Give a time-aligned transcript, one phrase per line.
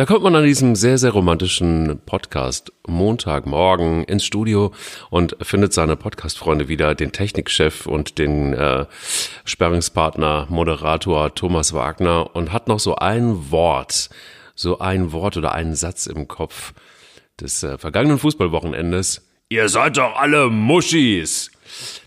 [0.00, 4.72] Da kommt man an diesem sehr, sehr romantischen Podcast Montagmorgen ins Studio
[5.10, 8.86] und findet seine Podcast-Freunde wieder, den Technikchef und den äh,
[9.44, 14.08] Sperringspartner, Moderator Thomas Wagner und hat noch so ein Wort,
[14.54, 16.72] so ein Wort oder einen Satz im Kopf
[17.38, 19.28] des äh, vergangenen Fußballwochenendes.
[19.50, 21.50] Ihr seid doch alle Muschis!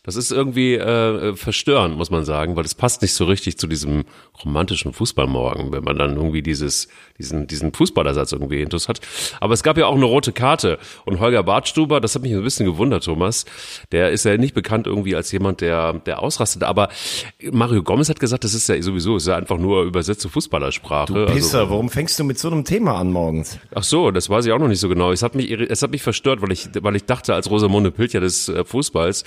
[0.04, 3.68] Das ist irgendwie äh, verstörend, muss man sagen, weil es passt nicht so richtig zu
[3.68, 4.04] diesem
[4.44, 6.88] romantischen Fußballmorgen, wenn man dann irgendwie dieses,
[7.18, 9.00] diesen, diesen Fußballersatz irgendwie intus hat.
[9.40, 12.44] Aber es gab ja auch eine rote Karte und Holger Bartstuber, das hat mich ein
[12.44, 13.46] bisschen gewundert, Thomas,
[13.92, 16.90] der ist ja nicht bekannt irgendwie als jemand, der, der ausrastet, aber
[17.52, 21.14] Mario Gomez hat gesagt, das ist ja sowieso, ist ja einfach nur übersetzte Fußballersprache.
[21.14, 23.60] Du Pisser, also, warum fängst du mit so einem Thema an morgens?
[23.74, 25.12] Ach so, das weiß ich auch noch nicht so genau.
[25.12, 28.20] Es hat mich, es hat mich verstört, weil ich, weil ich dachte als Rosamunde Pilcher
[28.20, 29.24] des äh, Fußballs,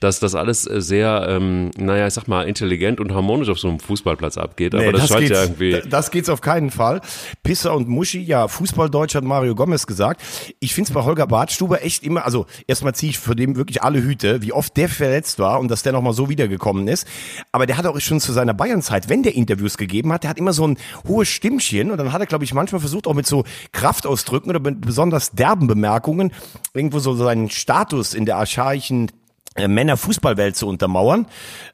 [0.00, 3.68] dass das alles äh, sehr, ähm, naja, ich sag mal, intelligent und harmonisch auf so
[3.68, 4.72] einem Fußballplatz abgeht.
[4.72, 5.82] Nee, Aber das, das scheint ja irgendwie.
[5.88, 7.00] Das geht's auf keinen Fall.
[7.42, 10.22] Pisser und Muschi, ja, Fußballdeutsch hat Mario Gomez gesagt.
[10.60, 14.02] Ich find's bei Holger Bartstuber echt immer, also erstmal ziehe ich für dem wirklich alle
[14.02, 17.06] Hüte, wie oft der verletzt war und dass der nochmal so wiedergekommen ist.
[17.52, 20.38] Aber der hat auch schon zu seiner Bayernzeit, wenn der Interviews gegeben hat, der hat
[20.38, 23.26] immer so ein hohes Stimmchen und dann hat er, glaube ich, manchmal versucht, auch mit
[23.26, 26.32] so Kraftausdrücken oder mit besonders derben Bemerkungen
[26.74, 29.10] irgendwo so seinen Status in der archaischen
[29.56, 31.26] äh, Männerfußballwelt zu untermauern.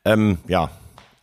[0.05, 0.71] Ähm, ja,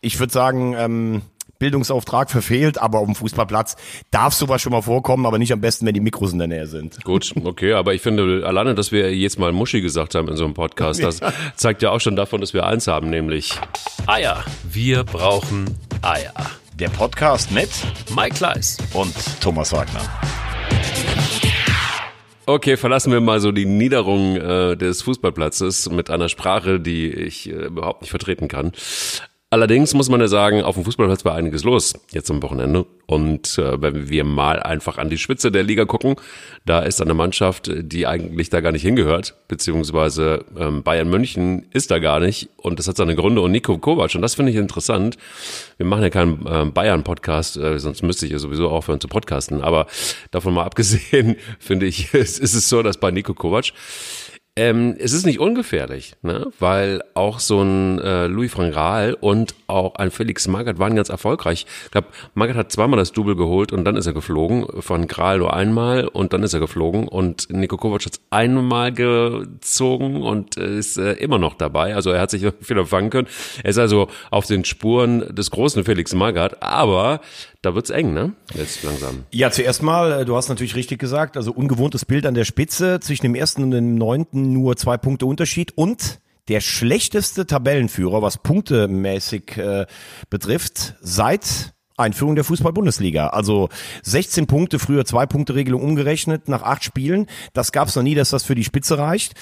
[0.00, 1.22] ich würde sagen, ähm,
[1.60, 3.76] Bildungsauftrag verfehlt, aber auf dem Fußballplatz
[4.10, 6.66] darf sowas schon mal vorkommen, aber nicht am besten, wenn die Mikros in der Nähe
[6.66, 7.04] sind.
[7.04, 10.44] Gut, okay, aber ich finde alleine, dass wir jetzt mal Muschi gesagt haben in so
[10.44, 11.20] einem Podcast, das
[11.56, 13.52] zeigt ja auch schon davon, dass wir eins haben, nämlich
[14.06, 14.42] Eier.
[14.64, 15.66] Wir brauchen
[16.00, 16.32] Eier.
[16.78, 17.68] Der Podcast mit
[18.16, 20.00] Mike Kleiss und Thomas Wagner.
[22.52, 27.48] Okay, verlassen wir mal so die Niederung äh, des Fußballplatzes mit einer Sprache, die ich
[27.48, 28.72] äh, überhaupt nicht vertreten kann.
[29.52, 32.86] Allerdings muss man ja sagen, auf dem Fußballplatz war einiges los jetzt am Wochenende.
[33.06, 36.14] Und äh, wenn wir mal einfach an die Spitze der Liga gucken,
[36.66, 41.90] da ist eine Mannschaft, die eigentlich da gar nicht hingehört, beziehungsweise ähm, Bayern München ist
[41.90, 42.48] da gar nicht.
[42.58, 43.40] Und das hat seine Gründe.
[43.40, 45.16] Und Nico Kovac, und das finde ich interessant.
[45.78, 49.62] Wir machen ja keinen äh, Bayern-Podcast, äh, sonst müsste ich ja sowieso aufhören zu podcasten.
[49.62, 49.88] Aber
[50.30, 53.72] davon mal abgesehen, finde ich, ist, ist es so, dass bei Nico Kovac
[54.60, 56.48] ähm, es ist nicht ungefährlich, ne?
[56.58, 61.08] weil auch so ein äh, Louis van Gaal und auch ein Felix Magath waren ganz
[61.08, 61.64] erfolgreich.
[61.86, 64.66] Ich glaube, Magath hat zweimal das Double geholt und dann ist er geflogen.
[64.68, 67.08] Van Gaal nur einmal und dann ist er geflogen.
[67.08, 71.94] Und Niko Kovac hat einmal gezogen und ist äh, immer noch dabei.
[71.94, 73.28] Also er hat sich wieder fangen können.
[73.64, 77.22] Er ist also auf den Spuren des großen Felix Magath, aber
[77.62, 78.32] da wird's eng, ne?
[78.54, 79.24] Jetzt langsam.
[79.30, 83.00] Ja, zuerst mal, äh, du hast natürlich richtig gesagt, also ungewohntes Bild an der Spitze,
[83.00, 88.38] zwischen dem ersten und dem neunten nur zwei Punkte Unterschied und der schlechteste Tabellenführer, was
[88.38, 89.86] punktemäßig äh,
[90.30, 93.28] betrifft, seit Einführung der Fußball-Bundesliga.
[93.28, 93.68] Also
[94.02, 97.26] 16 Punkte, früher zwei Punkte Regelung umgerechnet nach acht Spielen.
[97.52, 99.34] Das gab es noch nie, dass das für die Spitze reicht.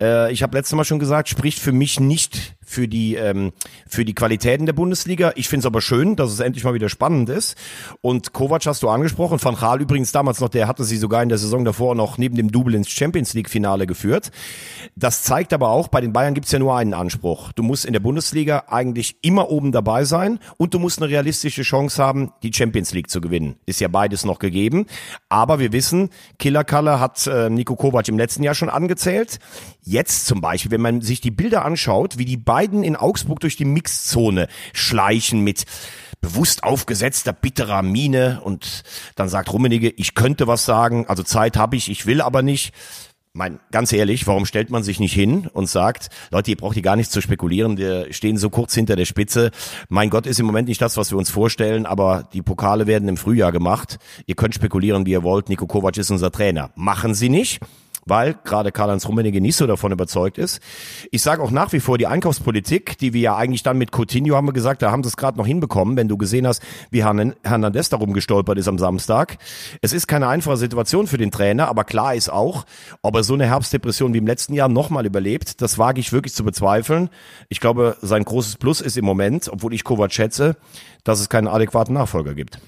[0.00, 3.52] Äh, ich habe letztes Mal schon gesagt, spricht für mich nicht für die ähm,
[3.86, 5.32] für die Qualitäten der Bundesliga.
[5.36, 7.56] Ich finde es aber schön, dass es endlich mal wieder spannend ist.
[8.00, 11.28] Und Kovac hast du angesprochen, Van Gaal übrigens damals noch, der hatte sie sogar in
[11.28, 14.30] der Saison davor noch neben dem Double ins Champions League Finale geführt.
[14.96, 17.52] Das zeigt aber auch, bei den Bayern gibt's ja nur einen Anspruch.
[17.52, 21.62] Du musst in der Bundesliga eigentlich immer oben dabei sein und du musst eine realistische
[21.62, 23.56] Chance haben, die Champions League zu gewinnen.
[23.66, 24.86] Ist ja beides noch gegeben.
[25.28, 29.38] Aber wir wissen, Killer Kalle hat äh, Nico Kovac im letzten Jahr schon angezählt.
[29.82, 33.56] Jetzt zum Beispiel, wenn man sich die Bilder anschaut, wie die beiden in Augsburg durch
[33.56, 35.64] die Mixzone schleichen mit
[36.22, 38.82] bewusst aufgesetzter, bitterer Miene und
[39.16, 42.72] dann sagt Rummenigge, ich könnte was sagen, also Zeit habe ich, ich will aber nicht.
[43.36, 46.84] Mein, ganz ehrlich, warum stellt man sich nicht hin und sagt, Leute, ihr braucht hier
[46.84, 49.50] gar nicht zu spekulieren, wir stehen so kurz hinter der Spitze.
[49.88, 53.08] Mein Gott ist im Moment nicht das, was wir uns vorstellen, aber die Pokale werden
[53.08, 53.98] im Frühjahr gemacht.
[54.26, 55.48] Ihr könnt spekulieren, wie ihr wollt.
[55.48, 56.70] Niko Kovac ist unser Trainer.
[56.76, 57.60] Machen Sie nicht
[58.06, 60.60] weil gerade Karl-Heinz Rummenigge nicht so davon überzeugt ist.
[61.10, 64.36] Ich sage auch nach wie vor, die Einkaufspolitik, die wir ja eigentlich dann mit Coutinho
[64.36, 67.04] haben wir gesagt, da haben sie es gerade noch hinbekommen, wenn du gesehen hast, wie
[67.04, 69.38] Hernandez darum gestolpert ist am Samstag.
[69.82, 72.66] Es ist keine einfache Situation für den Trainer, aber klar ist auch,
[73.02, 76.34] ob er so eine Herbstdepression wie im letzten Jahr nochmal überlebt, das wage ich wirklich
[76.34, 77.10] zu bezweifeln.
[77.48, 80.56] Ich glaube, sein großes Plus ist im Moment, obwohl ich Kovac schätze,
[81.04, 82.58] dass es keinen adäquaten Nachfolger gibt.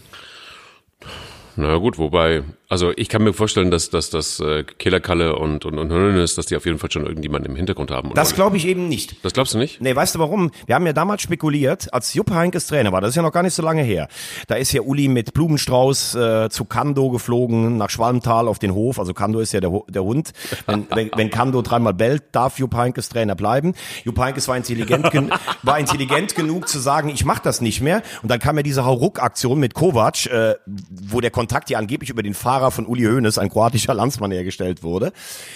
[1.57, 5.79] Na gut, wobei also ich kann mir vorstellen, dass, dass, dass äh, Killerkalle und, und,
[5.79, 8.11] und Hönes, dass die auf jeden Fall schon irgendjemanden im Hintergrund haben.
[8.15, 9.25] Das glaube ich eben nicht.
[9.25, 9.81] Das glaubst du nicht?
[9.81, 10.51] Nee, weißt du warum?
[10.67, 13.45] Wir haben ja damals spekuliert, als Jupp Heinkes Trainer war, das ist ja noch gar
[13.45, 14.09] nicht so lange her.
[14.49, 18.99] Da ist ja Uli mit Blumenstrauß äh, zu Kando geflogen, nach Schwalmtal auf den Hof.
[18.99, 20.33] Also Kando ist ja der, der Hund.
[20.67, 23.75] Wenn, wenn, wenn Kando dreimal bellt, darf Jupp Heinkes Trainer bleiben.
[24.05, 28.03] Jupp Heinkes war intelligent, gen war intelligent genug zu sagen, ich mach das nicht mehr.
[28.23, 32.25] Und dann kam ja diese Hauruck-Aktion mit Kovac, äh, wo der Kontakt ja angeblich über
[32.25, 35.13] den Fahr Fahrer von Uli Hoeneß, ein kroatischer Landsmann, hergestellt wurde.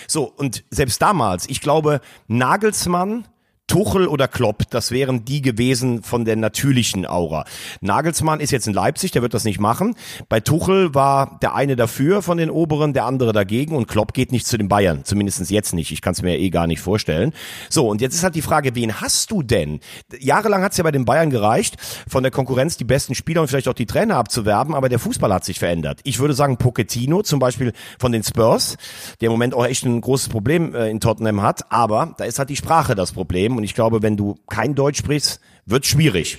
[0.07, 3.25] So, und selbst damals, ich glaube, Nagelsmann,
[3.71, 7.45] Tuchel oder Klopp, das wären die gewesen von der natürlichen Aura.
[7.81, 9.95] Nagelsmann ist jetzt in Leipzig, der wird das nicht machen.
[10.29, 14.33] Bei Tuchel war der eine dafür von den Oberen, der andere dagegen und Klopp geht
[14.33, 15.93] nicht zu den Bayern, zumindest jetzt nicht.
[15.93, 17.33] Ich kann es mir eh gar nicht vorstellen.
[17.69, 19.79] So, und jetzt ist halt die Frage, wen hast du denn?
[20.19, 21.77] Jahrelang hat es ja bei den Bayern gereicht,
[22.09, 25.33] von der Konkurrenz die besten Spieler und vielleicht auch die Trainer abzuwerben, aber der Fußball
[25.33, 26.01] hat sich verändert.
[26.03, 28.79] Ich würde sagen, Pochettino zum Beispiel von den Spurs,
[29.21, 32.41] der im Moment auch echt ein großes Problem äh, in Tottenham hat, aber da ist
[32.41, 36.39] halt die Sprache das Problem und ich glaube, wenn du kein Deutsch sprichst, wird schwierig.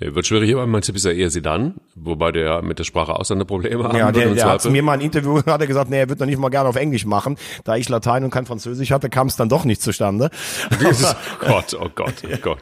[0.00, 3.24] Wird schwierig, aber mein Tipp ist ja eher Sidan, wobei der mit der Sprache auch
[3.24, 3.96] seine Probleme hat.
[3.96, 6.20] Ja, der, der hat zu mir mal ein Interview, hat er gesagt, nee, er wird
[6.20, 7.36] noch nicht mal gerne auf Englisch machen.
[7.64, 10.30] Da ich Latein und kein Französisch hatte, kam es dann doch nicht zustande.
[11.40, 12.58] Gott, oh Gott, oh Gott.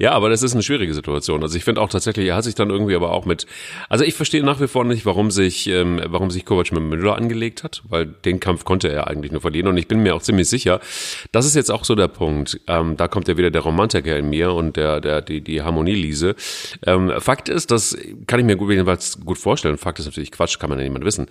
[0.00, 1.42] Ja, aber das ist eine schwierige Situation.
[1.42, 3.46] Also ich finde auch tatsächlich, er hat sich dann irgendwie aber auch mit,
[3.88, 7.16] also ich verstehe nach wie vor nicht, warum sich, ähm, warum sich Kovac mit Müller
[7.16, 10.22] angelegt hat, weil den Kampf konnte er eigentlich nur verlieren und ich bin mir auch
[10.22, 10.80] ziemlich sicher,
[11.30, 12.60] das ist jetzt auch so der Punkt.
[12.66, 16.34] Ähm, da kommt ja wieder der Romantiker in mir und der, der, die, die Harmonieliese.
[16.86, 17.96] Ähm, Fakt ist, das
[18.26, 19.78] kann ich mir jedenfalls gut vorstellen.
[19.78, 21.26] Fakt ist natürlich Quatsch, kann man ja niemand wissen.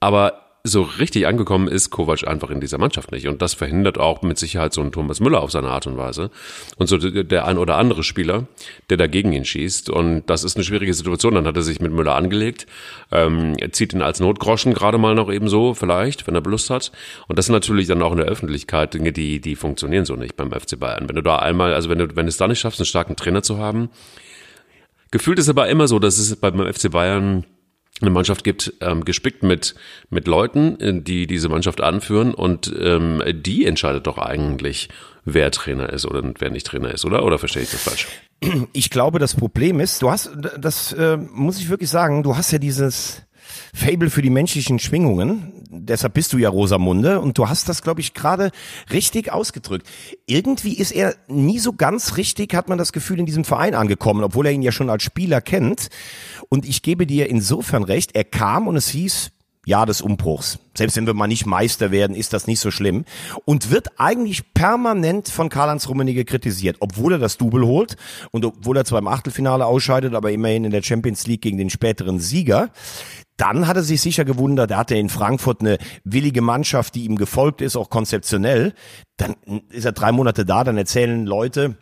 [0.00, 3.26] Aber so richtig angekommen ist Kovac einfach in dieser Mannschaft nicht.
[3.28, 6.30] Und das verhindert auch mit Sicherheit so einen Thomas Müller auf seine Art und Weise.
[6.76, 8.46] Und so der ein oder andere Spieler,
[8.90, 9.88] der dagegen ihn schießt.
[9.88, 11.34] Und das ist eine schwierige Situation.
[11.34, 12.66] Dann hat er sich mit Müller angelegt,
[13.10, 16.92] ähm, zieht ihn als Notgroschen gerade mal noch eben so, vielleicht, wenn er Lust hat.
[17.28, 20.36] Und das sind natürlich dann auch in der Öffentlichkeit Dinge, die, die funktionieren so nicht
[20.36, 21.08] beim FC Bayern.
[21.08, 23.16] Wenn du da einmal, also wenn du, wenn du es da nicht schaffst, einen starken
[23.16, 23.88] Trainer zu haben,
[25.10, 27.44] Gefühlt ist aber immer so, dass es beim FC Bayern
[28.00, 29.74] eine Mannschaft gibt, ähm, gespickt mit,
[30.08, 34.88] mit Leuten, äh, die diese Mannschaft anführen und ähm, die entscheidet doch eigentlich,
[35.24, 37.24] wer Trainer ist oder wer nicht Trainer ist, oder?
[37.24, 38.06] Oder verstehe ich das falsch?
[38.72, 42.52] Ich glaube, das Problem ist, du hast, das äh, muss ich wirklich sagen, du hast
[42.52, 43.22] ja dieses
[43.74, 45.52] Fable für die menschlichen Schwingungen.
[45.70, 48.50] Deshalb bist du ja Rosamunde und du hast das, glaube ich, gerade
[48.92, 49.86] richtig ausgedrückt.
[50.26, 54.24] Irgendwie ist er nie so ganz richtig, hat man das Gefühl, in diesem Verein angekommen,
[54.24, 55.88] obwohl er ihn ja schon als Spieler kennt.
[56.48, 59.30] Und ich gebe dir insofern recht, er kam und es hieß,
[59.66, 60.58] Jahr des Umbruchs.
[60.74, 63.04] Selbst wenn wir mal nicht Meister werden, ist das nicht so schlimm.
[63.44, 67.96] Und wird eigentlich permanent von Karl-Heinz Rummenigge kritisiert, obwohl er das Double holt
[68.30, 71.70] und obwohl er zwar im Achtelfinale ausscheidet, aber immerhin in der Champions League gegen den
[71.70, 72.70] späteren Sieger.
[73.36, 77.16] Dann hat er sich sicher gewundert, er hatte in Frankfurt eine willige Mannschaft, die ihm
[77.16, 78.74] gefolgt ist, auch konzeptionell.
[79.16, 79.34] Dann
[79.70, 81.76] ist er drei Monate da, dann erzählen Leute,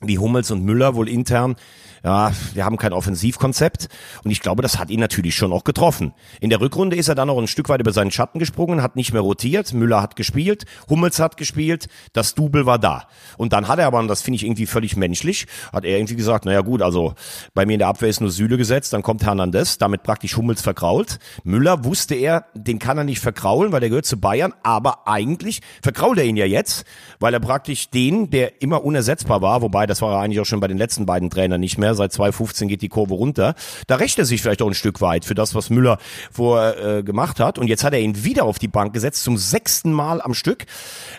[0.00, 1.56] wie Hummels und Müller wohl intern,
[2.04, 3.88] ja, wir haben kein Offensivkonzept.
[4.24, 6.12] Und ich glaube, das hat ihn natürlich schon auch getroffen.
[6.40, 8.94] In der Rückrunde ist er dann noch ein Stück weit über seinen Schatten gesprungen, hat
[8.94, 9.72] nicht mehr rotiert.
[9.72, 13.08] Müller hat gespielt, Hummels hat gespielt, das Double war da.
[13.38, 16.16] Und dann hat er aber, und das finde ich irgendwie völlig menschlich, hat er irgendwie
[16.16, 17.14] gesagt, naja gut, also
[17.54, 20.60] bei mir in der Abwehr ist nur Süle gesetzt, dann kommt Hernandez, damit praktisch Hummels
[20.60, 21.18] verkrault.
[21.42, 25.62] Müller wusste er, den kann er nicht verkraulen, weil der gehört zu Bayern, aber eigentlich
[25.82, 26.84] verkrault er ihn ja jetzt,
[27.18, 30.60] weil er praktisch den, der immer unersetzbar war, wobei das war er eigentlich auch schon
[30.60, 33.54] bei den letzten beiden Trainern nicht mehr, seit 2015 geht die Kurve runter.
[33.86, 35.98] Da rächt er sich vielleicht auch ein Stück weit für das, was Müller
[36.30, 37.58] vorher äh, gemacht hat.
[37.58, 40.66] Und jetzt hat er ihn wieder auf die Bank gesetzt, zum sechsten Mal am Stück.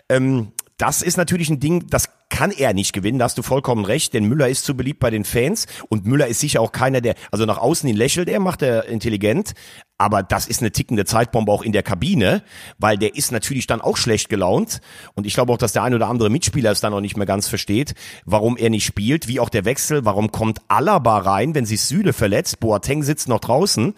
[0.09, 3.85] Ähm, das ist natürlich ein Ding, das kann er nicht gewinnen, da hast du vollkommen
[3.85, 6.99] recht, denn Müller ist zu beliebt bei den Fans und Müller ist sicher auch keiner,
[6.99, 9.53] der, also nach außen ihn lächelt er, macht er intelligent,
[9.97, 12.43] aber das ist eine tickende Zeitbombe auch in der Kabine,
[12.77, 14.81] weil der ist natürlich dann auch schlecht gelaunt.
[15.13, 17.25] Und ich glaube auch, dass der ein oder andere Mitspieler es dann noch nicht mehr
[17.25, 17.93] ganz versteht,
[18.25, 22.11] warum er nicht spielt, wie auch der Wechsel, warum kommt Alaba rein, wenn sich Süle
[22.11, 23.93] verletzt, Boateng sitzt noch draußen,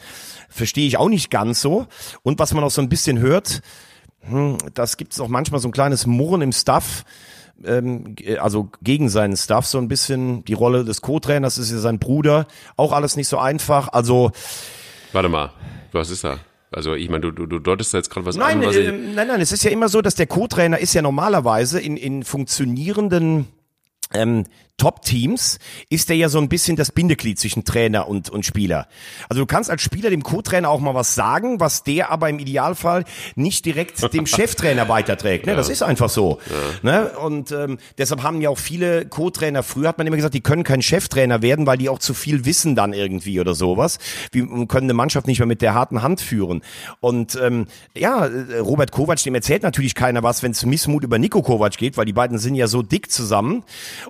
[0.50, 1.88] verstehe ich auch nicht ganz so.
[2.22, 3.62] Und was man auch so ein bisschen hört,
[4.22, 7.06] hm, das gibt es auch manchmal so ein kleines Murren im Staff,
[7.66, 10.46] ähm, also gegen seinen Staff so ein bisschen.
[10.46, 13.88] Die Rolle des Co-Trainers ist ja sein Bruder, auch alles nicht so einfach.
[13.90, 14.32] Also
[15.14, 15.52] warte mal,
[15.92, 16.40] was ist da?
[16.72, 18.66] Also ich meine, du, du, du deutest jetzt gerade was nein, an.
[18.66, 21.80] Was äh, nein, nein, es ist ja immer so, dass der Co-Trainer ist ja normalerweise
[21.80, 23.48] in, in funktionierenden
[24.14, 24.46] ähm,
[24.78, 25.58] Top-Teams
[25.90, 28.88] ist er ja so ein bisschen das Bindeglied zwischen Trainer und, und Spieler.
[29.28, 32.38] Also du kannst als Spieler dem Co-Trainer auch mal was sagen, was der aber im
[32.38, 33.04] Idealfall
[33.36, 35.48] nicht direkt dem Cheftrainer weiterträgt.
[35.48, 35.54] Ne?
[35.54, 35.58] Ja.
[35.58, 36.40] Das ist einfach so.
[36.84, 36.92] Ja.
[36.92, 37.10] Ne?
[37.18, 40.64] Und ähm, deshalb haben ja auch viele Co-Trainer, früher hat man immer gesagt, die können
[40.64, 43.98] kein Cheftrainer werden, weil die auch zu viel wissen dann irgendwie oder sowas.
[44.32, 46.62] Wir können eine Mannschaft nicht mehr mit der harten Hand führen.
[47.00, 47.66] Und ähm,
[47.96, 48.30] ja,
[48.60, 52.06] Robert Kovac, dem erzählt natürlich keiner was, wenn es Missmut über Nico Kovac geht, weil
[52.06, 53.64] die beiden sind ja so dick zusammen.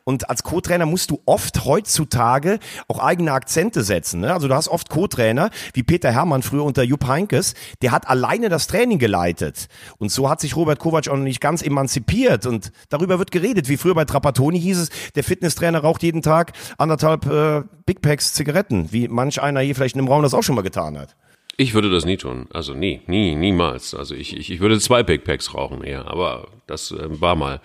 [0.03, 4.21] Und als Co Co-Trainer musst du oft heutzutage auch eigene Akzente setzen.
[4.21, 4.33] Ne?
[4.33, 8.49] Also du hast oft Co-Trainer, wie Peter Hermann früher unter Jupp Heinkes, der hat alleine
[8.49, 9.67] das Training geleitet.
[9.99, 12.47] Und so hat sich Robert Kovac auch noch nicht ganz emanzipiert.
[12.47, 16.53] Und darüber wird geredet, wie früher bei Trapattoni hieß es, der Fitnesstrainer raucht jeden Tag
[16.79, 20.41] anderthalb äh, Big Packs Zigaretten, wie manch einer hier vielleicht in dem Raum das auch
[20.41, 21.15] schon mal getan hat.
[21.59, 22.47] Ich würde das nie tun.
[22.51, 23.93] Also nie, nie, niemals.
[23.93, 27.61] Also ich, ich, ich würde zwei Big Packs rauchen eher, aber das äh, war mal.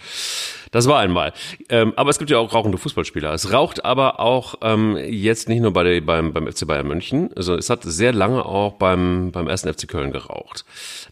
[0.73, 1.33] Das war einmal.
[1.69, 3.33] Ähm, aber es gibt ja auch rauchende Fußballspieler.
[3.33, 7.29] Es raucht aber auch ähm, jetzt nicht nur bei der, beim, beim FC Bayern München,
[7.37, 10.64] sondern es hat sehr lange auch beim, beim ersten FC Köln geraucht.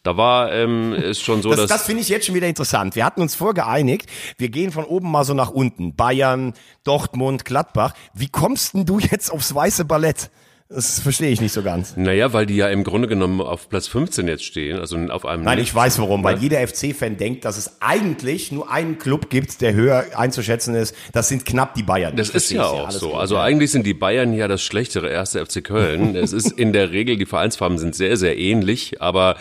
[0.03, 1.69] Da war ähm, es schon so, das, dass...
[1.69, 2.97] Das finde ich jetzt schon wieder interessant.
[2.97, 5.95] Wir hatten uns vorgeeinigt, wir gehen von oben mal so nach unten.
[5.95, 7.93] Bayern, Dortmund, Gladbach.
[8.15, 10.31] Wie kommst denn du jetzt aufs weiße Ballett?
[10.73, 11.97] Das verstehe ich nicht so ganz.
[11.97, 15.43] Naja, weil die ja im Grunde genommen auf Platz 15 jetzt stehen, also auf einem.
[15.43, 19.63] Nein, ich weiß warum, weil jeder FC-Fan denkt, dass es eigentlich nur einen Club gibt,
[19.63, 20.95] der höher einzuschätzen ist.
[21.13, 22.15] Das sind knapp die Bayern.
[22.15, 23.09] Das ist ja auch so.
[23.11, 26.15] Gut, also eigentlich sind die Bayern ja das schlechtere erste FC Köln.
[26.15, 29.39] es ist in der Regel, die Vereinsfarben sind sehr, sehr ähnlich, aber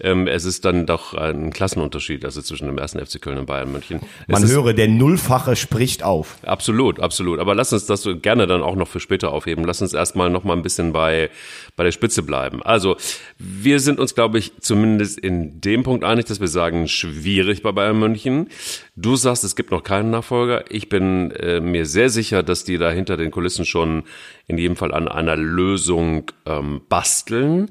[0.00, 3.70] ähm, es ist dann doch ein Klassenunterschied, also zwischen dem ersten FC Köln und Bayern
[3.70, 4.00] München.
[4.26, 6.38] Es Man höre, der Nullfache spricht auf.
[6.42, 7.38] Absolut, absolut.
[7.38, 9.64] Aber lass uns das gerne dann auch noch für später aufheben.
[9.64, 11.30] Lass uns erstmal noch mal ein bisschen bisschen bei,
[11.76, 12.62] bei der Spitze bleiben.
[12.62, 12.96] Also,
[13.38, 17.72] wir sind uns, glaube ich, zumindest in dem Punkt einig, dass wir sagen, schwierig bei
[17.72, 18.48] Bayern München.
[18.96, 20.64] Du sagst, es gibt noch keinen Nachfolger.
[20.70, 24.04] Ich bin äh, mir sehr sicher, dass die da hinter den Kulissen schon
[24.46, 27.70] in jedem Fall an einer Lösung ähm, basteln.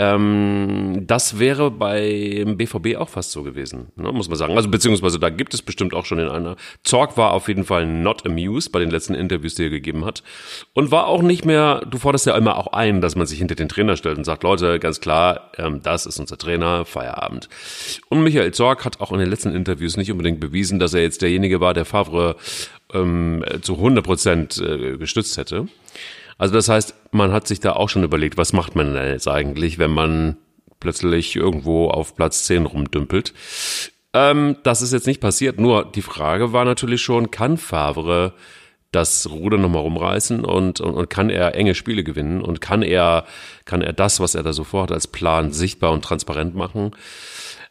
[0.00, 4.56] Ähm, das wäre beim BVB auch fast so gewesen, ne, muss man sagen.
[4.56, 6.56] Also beziehungsweise da gibt es bestimmt auch schon in einer.
[6.84, 10.22] Zorg war auf jeden Fall not amused bei den letzten Interviews, die er gegeben hat.
[10.72, 13.56] Und war auch nicht mehr, du forderst ja immer auch ein, dass man sich hinter
[13.56, 17.50] den Trainer stellt und sagt, Leute, ganz klar, ähm, das ist unser Trainer, Feierabend.
[18.08, 21.20] Und Michael Zorg hat auch in den letzten Interviews nicht unbedingt bewiesen, dass er jetzt
[21.20, 22.36] derjenige war, der Favre
[22.94, 25.68] ähm, zu 100 Prozent äh, gestützt hätte.
[26.40, 29.28] Also das heißt, man hat sich da auch schon überlegt, was macht man denn jetzt
[29.28, 30.38] eigentlich, wenn man
[30.80, 33.34] plötzlich irgendwo auf Platz 10 rumdümpelt.
[34.14, 38.32] Ähm, das ist jetzt nicht passiert, nur die Frage war natürlich schon, kann Favre
[38.90, 43.26] das Ruder nochmal rumreißen und, und, und kann er enge Spiele gewinnen und kann er,
[43.66, 46.92] kann er das, was er da sofort als Plan sichtbar und transparent machen?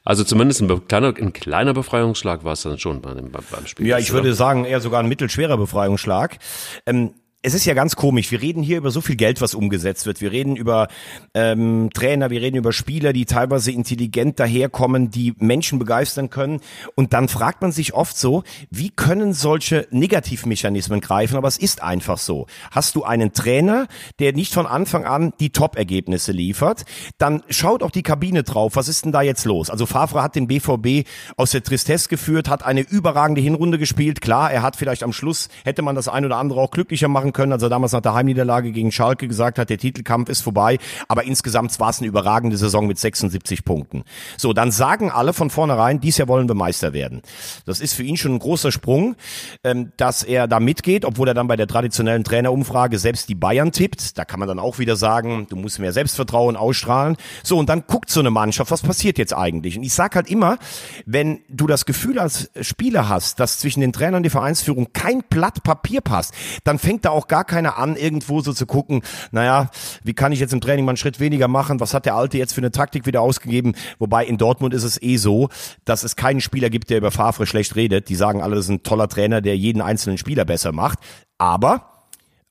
[0.04, 3.88] Also zumindest ein kleiner, ein kleiner Befreiungsschlag war es dann schon beim, beim Spiel.
[3.88, 6.38] Ja, ich würde sagen, eher sogar ein mittelschwerer Befreiungsschlag.
[6.86, 8.32] Ähm, es ist ja ganz komisch.
[8.32, 10.20] Wir reden hier über so viel Geld, was umgesetzt wird.
[10.20, 10.90] Wir reden über
[11.34, 16.60] ähm, Trainer, wir reden über Spieler, die teilweise intelligent daherkommen, die Menschen begeistern können.
[16.96, 21.38] Und dann fragt man sich oft so, wie können solche Negativmechanismen greifen?
[21.38, 22.46] Aber es ist einfach so.
[22.72, 23.88] Hast du einen Trainer,
[24.20, 26.84] der nicht von Anfang an die Top-Ergebnisse liefert,
[27.20, 28.76] dann schaut auch die Kabine drauf.
[28.76, 29.70] Was ist denn da jetzt los?
[29.70, 34.20] Also Favre hat den BVB aus der Tristesse geführt, hat eine überragende Hinrunde gespielt.
[34.20, 37.29] Klar, er hat vielleicht am Schluss, hätte man das ein oder andere auch glücklicher machen
[37.30, 40.42] machen können, als er damals nach der Heimniederlage gegen Schalke gesagt hat, der Titelkampf ist
[40.42, 40.78] vorbei.
[41.08, 44.04] Aber insgesamt war es eine überragende Saison mit 76 Punkten.
[44.38, 47.22] So, dann sagen alle von vornherein, dies Jahr wollen wir Meister werden.
[47.66, 49.16] Das ist für ihn schon ein großer Sprung,
[49.64, 53.72] ähm, dass er da mitgeht, obwohl er dann bei der traditionellen Trainerumfrage selbst die Bayern
[53.72, 54.18] tippt.
[54.18, 57.18] Da kann man dann auch wieder sagen, du musst mehr Selbstvertrauen ausstrahlen.
[57.44, 59.78] So, und dann guckt so eine Mannschaft, was passiert jetzt eigentlich?
[59.78, 60.58] Und ich sag halt immer,
[61.06, 65.24] wenn du das Gefühl als Spieler hast, dass zwischen den Trainern und der Vereinsführung kein
[65.30, 66.34] Blatt Papier passt,
[66.64, 69.70] dann fängt da auch auch gar keiner an, irgendwo so zu gucken, naja,
[70.04, 71.80] wie kann ich jetzt im Training mal einen Schritt weniger machen?
[71.80, 73.74] Was hat der Alte jetzt für eine Taktik wieder ausgegeben?
[74.00, 75.50] Wobei in Dortmund ist es eh so,
[75.86, 78.10] dass es keinen Spieler gibt, der über Favre schlecht redet.
[78.10, 81.00] Die sagen alle, das ist ein toller Trainer, der jeden einzelnen Spieler besser macht.
[81.38, 81.99] Aber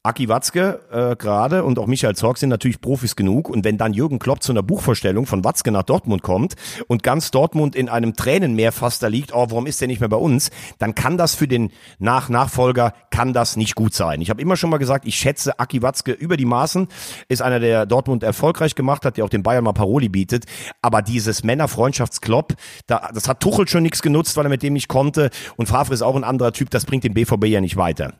[0.08, 3.50] Aki Watzke äh, gerade und auch Michael Zorg sind natürlich Profis genug.
[3.50, 6.54] Und wenn dann Jürgen Klopp zu einer Buchvorstellung von Watzke nach Dortmund kommt
[6.86, 10.08] und ganz Dortmund in einem Tränenmeer fast da liegt, oh, warum ist der nicht mehr
[10.08, 14.22] bei uns, dann kann das für den Nach Nachfolger, kann das nicht gut sein.
[14.22, 16.88] Ich habe immer schon mal gesagt, ich schätze Aki Watzke über die Maßen,
[17.28, 20.46] ist einer, der Dortmund erfolgreich gemacht hat, der auch den Bayern mal Paroli bietet.
[20.80, 22.54] Aber dieses Männerfreundschaftsklopp,
[22.86, 25.28] da, das hat Tuchel schon nichts genutzt, weil er mit dem nicht konnte.
[25.56, 28.14] Und Favre ist auch ein anderer Typ, das bringt den BVB ja nicht weiter.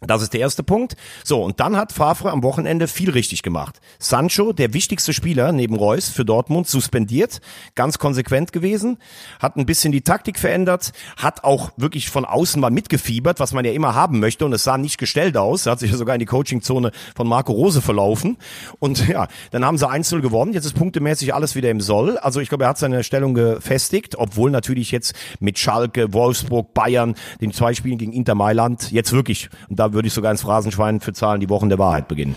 [0.00, 0.96] Das ist der erste Punkt.
[1.22, 3.80] So, und dann hat Favre am Wochenende viel richtig gemacht.
[3.98, 7.40] Sancho, der wichtigste Spieler neben Reus für Dortmund, suspendiert,
[7.74, 8.98] ganz konsequent gewesen,
[9.38, 13.64] hat ein bisschen die Taktik verändert, hat auch wirklich von außen mal mitgefiebert, was man
[13.64, 15.66] ja immer haben möchte und es sah nicht gestellt aus.
[15.66, 18.36] Er hat sich ja sogar in die Coachingzone von Marco Rose verlaufen
[18.78, 20.52] und ja, dann haben sie 1-0 gewonnen.
[20.52, 22.18] Jetzt ist punktemäßig alles wieder im Soll.
[22.18, 27.14] Also ich glaube, er hat seine Stellung gefestigt, obwohl natürlich jetzt mit Schalke, Wolfsburg, Bayern,
[27.40, 31.00] den zwei Spielen gegen Inter Mailand jetzt wirklich, und da würde ich sogar ins Phrasenschwein
[31.00, 32.36] für Zahlen die Wochen der Wahrheit beginnen.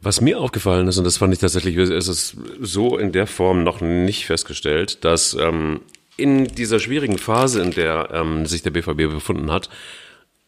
[0.00, 3.64] Was mir aufgefallen ist, und das fand ich tatsächlich, ist es so in der Form
[3.64, 5.80] noch nicht festgestellt, dass ähm,
[6.16, 9.68] in dieser schwierigen Phase, in der ähm, sich der BVB befunden hat,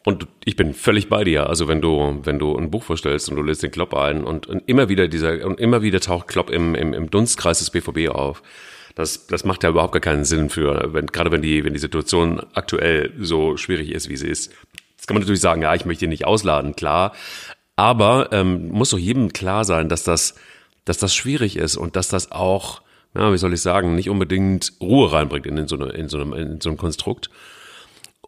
[0.02, 1.48] und ich bin völlig bei dir.
[1.48, 4.46] Also wenn du, wenn du ein Buch vorstellst und du lässt den Klopp ein und,
[4.46, 8.08] und immer wieder dieser, und immer wieder taucht Klopp im, im, im Dunstkreis des BVB
[8.08, 8.42] auf.
[8.94, 11.78] Das, das macht ja überhaupt gar keinen Sinn für, wenn, gerade wenn die, wenn die
[11.78, 14.52] Situation aktuell so schwierig ist, wie sie ist.
[15.00, 17.12] Jetzt kann man natürlich sagen, ja, ich möchte ihn nicht ausladen, klar.
[17.74, 20.34] Aber ähm, muss doch jedem klar sein, dass das
[20.84, 22.82] dass das schwierig ist und dass das auch,
[23.14, 26.32] ja, wie soll ich sagen, nicht unbedingt Ruhe reinbringt in, so, eine, in, so, einem,
[26.32, 27.30] in so einem Konstrukt.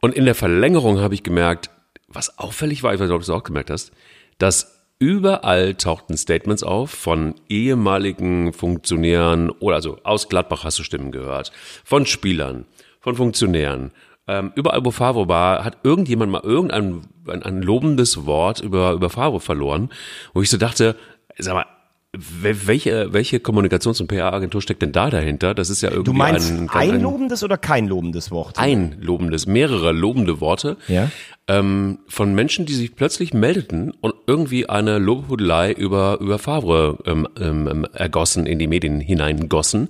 [0.01, 1.71] Und in der Verlängerung habe ich gemerkt,
[2.09, 3.93] was auffällig war, ich weiß nicht, ob du es auch gemerkt hast,
[4.39, 11.11] dass überall tauchten Statements auf von ehemaligen Funktionären oder also aus Gladbach hast du Stimmen
[11.11, 11.51] gehört,
[11.85, 12.67] von Spielern,
[13.01, 13.91] von Funktionären.
[14.29, 19.11] Ähm, überall, wo Favre war, hat irgendjemand mal irgendein ein, ein lobendes Wort über, über
[19.11, 19.91] Favre verloren,
[20.33, 20.97] wo ich so dachte,
[21.39, 21.67] sag mal,
[22.15, 25.55] welche, welche Kommunikations- und PR-Agentur steckt denn da dahinter?
[25.55, 28.59] Das ist ja irgendwie Du meinst ein, ein, ein lobendes oder kein lobendes Wort?
[28.59, 31.11] ein lobendes, mehrere lobende Worte Ja.
[31.49, 37.27] Ähm, von Menschen, die sich plötzlich meldeten und irgendwie eine Lobhudelei über über Favre ähm,
[37.39, 39.89] ähm, ergossen, in die Medien hineingossen.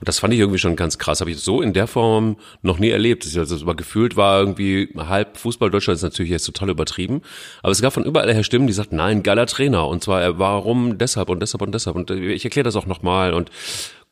[0.00, 1.20] Und das fand ich irgendwie schon ganz krass.
[1.20, 3.26] Habe ich so in der Form noch nie erlebt.
[3.26, 7.20] Das also, aber gefühlt war irgendwie halb Fußball Deutschland ist natürlich jetzt total übertrieben.
[7.62, 9.86] Aber es gab von überall her Stimmen, die sagten, nein, geiler Trainer.
[9.86, 11.96] Und zwar, äh, warum deshalb und deshalb und deshalb.
[11.96, 13.34] Und äh, ich erkläre das auch nochmal.
[13.34, 13.50] Und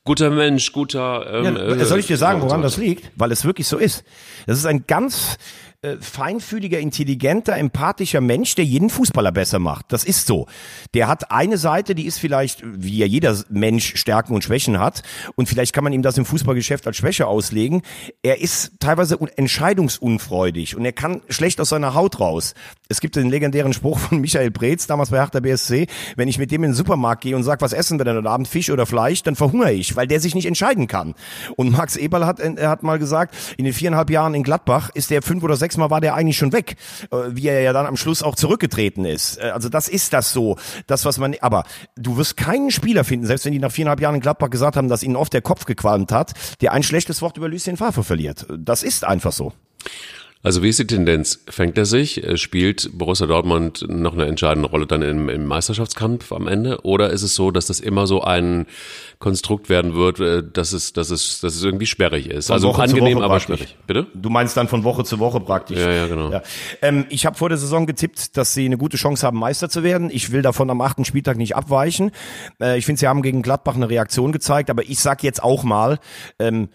[0.05, 1.27] guter Mensch, guter.
[1.33, 3.11] Ähm, Ja, äh, soll ich dir sagen, und so woran das liegt?
[3.17, 4.05] Weil es wirklich so ist.
[4.47, 5.39] Das ist ein ganz
[5.83, 9.87] äh, feinfühliger, intelligenter, empathischer Mensch, der jeden Fußballer besser macht.
[9.93, 10.47] Das ist so.
[10.95, 15.03] Der hat eine Seite, die ist vielleicht, wie ja jeder Mensch Stärken und Schwächen hat.
[15.35, 17.83] Und vielleicht kann man ihm das im Fußballgeschäft als Schwäche auslegen.
[18.23, 22.55] Er ist teilweise un- entscheidungsunfreudig und er kann schlecht aus seiner Haut raus.
[22.93, 26.51] Es gibt den legendären Spruch von Michael Preetz, damals bei Hertha BSC, wenn ich mit
[26.51, 28.85] dem in den Supermarkt gehe und sag, was essen wir denn heute Abend, Fisch oder
[28.85, 31.15] Fleisch, dann verhungere ich, weil der sich nicht entscheiden kann.
[31.57, 35.09] Und Max Eberl hat, er hat mal gesagt, in den viereinhalb Jahren in Gladbach ist
[35.09, 36.77] der fünf oder sechs Mal war der eigentlich schon weg,
[37.11, 39.39] äh, wie er ja dann am Schluss auch zurückgetreten ist.
[39.39, 41.65] Äh, Also das ist das so, das was man, aber
[41.97, 44.89] du wirst keinen Spieler finden, selbst wenn die nach viereinhalb Jahren in Gladbach gesagt haben,
[44.89, 48.47] dass ihnen oft der Kopf gequalmt hat, der ein schlechtes Wort über Lucien Favre verliert.
[48.55, 49.55] Das ist einfach so.
[50.45, 51.41] Also wie ist die Tendenz?
[51.49, 52.25] Fängt er sich?
[52.25, 56.81] Äh, Spielt Borussia Dortmund noch eine entscheidende Rolle dann im, im Meisterschaftskampf am Ende?
[56.83, 58.67] Oder ist es so, dass das immer so ein
[59.21, 62.49] Konstrukt werden wird, äh, dass es, dass es, dass es irgendwie sperrig ist?
[62.49, 63.61] Von also Woche angenehm, Woche aber praktisch.
[63.61, 63.77] sperrig.
[63.87, 64.07] Bitte?
[64.15, 65.79] Du meinst dann von Woche zu Woche praktisch.
[65.79, 66.41] Ja, ja, genau.
[66.81, 69.85] Ähm, ich habe vor der Saison getippt, dass sie eine gute Chance haben, Meister zu
[69.85, 70.11] werden.
[70.13, 72.11] Ich will davon am achten Spieltag nicht abweichen.
[72.61, 75.63] Äh, ich finde, sie haben gegen Gladbach eine Reaktion gezeigt, aber ich sag jetzt auch
[75.63, 76.01] mal,
[76.41, 76.69] ähm,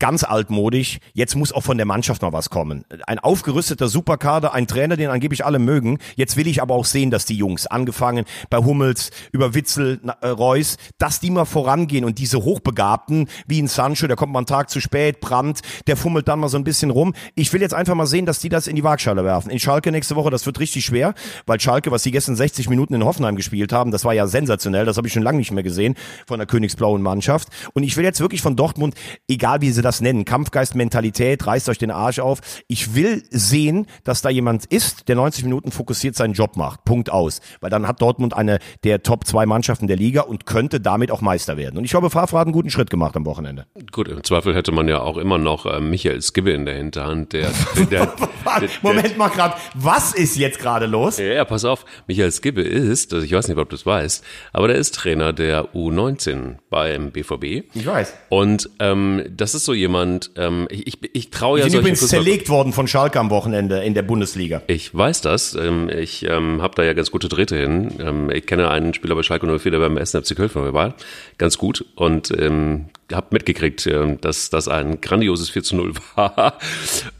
[0.00, 0.98] ganz altmodisch.
[1.12, 2.84] Jetzt muss auch von der Mannschaft mal was kommen.
[3.06, 5.98] Ein aufgerüsteter Superkader, ein Trainer, den angeblich alle mögen.
[6.16, 10.26] Jetzt will ich aber auch sehen, dass die Jungs, angefangen bei Hummels, über Witzel, äh,
[10.26, 14.46] Reus, dass die mal vorangehen und diese Hochbegabten, wie ein Sancho, der kommt mal einen
[14.46, 17.14] Tag zu spät, Brandt, der fummelt dann mal so ein bisschen rum.
[17.34, 19.50] Ich will jetzt einfach mal sehen, dass die das in die Waagschale werfen.
[19.50, 21.14] In Schalke nächste Woche, das wird richtig schwer,
[21.46, 24.86] weil Schalke, was sie gestern 60 Minuten in Hoffenheim gespielt haben, das war ja sensationell,
[24.86, 25.94] das habe ich schon lange nicht mehr gesehen
[26.26, 27.48] von der königsblauen Mannschaft.
[27.74, 28.94] Und ich will jetzt wirklich von Dortmund,
[29.28, 32.40] egal wie sie das nennen, Kampfgeist, Mentalität, reißt euch den Arsch auf.
[32.68, 36.84] Ich will sehen, dass da jemand ist, der 90 Minuten fokussiert seinen Job macht.
[36.84, 37.40] Punkt aus.
[37.60, 41.20] Weil dann hat Dortmund eine der Top zwei Mannschaften der Liga und könnte damit auch
[41.20, 41.78] Meister werden.
[41.78, 43.66] Und ich glaube, Favre hat einen guten Schritt gemacht am Wochenende.
[43.90, 47.32] Gut, im Zweifel hätte man ja auch immer noch äh, Michael Skibbe in der Hinterhand,
[47.32, 48.06] der, der, der,
[48.60, 51.18] der Moment mal gerade, was ist jetzt gerade los?
[51.18, 51.84] Ja, ja, pass auf.
[52.06, 55.32] Michael Skibbe ist, also ich weiß nicht, ob du es weißt, aber der ist Trainer
[55.32, 57.74] der U19 beim BVB.
[57.74, 58.14] Ich weiß.
[58.28, 62.02] Und ähm, das ist so jemand, ähm, ich, ich, ich traue ja Die sind übrigens
[62.02, 64.62] Fußball- zerlegt worden von Schalke am Wochenende in der Bundesliga.
[64.66, 65.54] Ich weiß das.
[65.54, 67.92] Ähm, ich ähm, habe da ja ganz gute Drähte hin.
[68.00, 70.12] Ähm, ich kenne einen Spieler bei Schalke 04, der beim 1.
[70.12, 70.94] FC Köln war.
[71.38, 71.84] Ganz gut.
[71.96, 76.58] Und ähm, habe mitgekriegt, ähm, dass das ein grandioses 4 zu 0 war.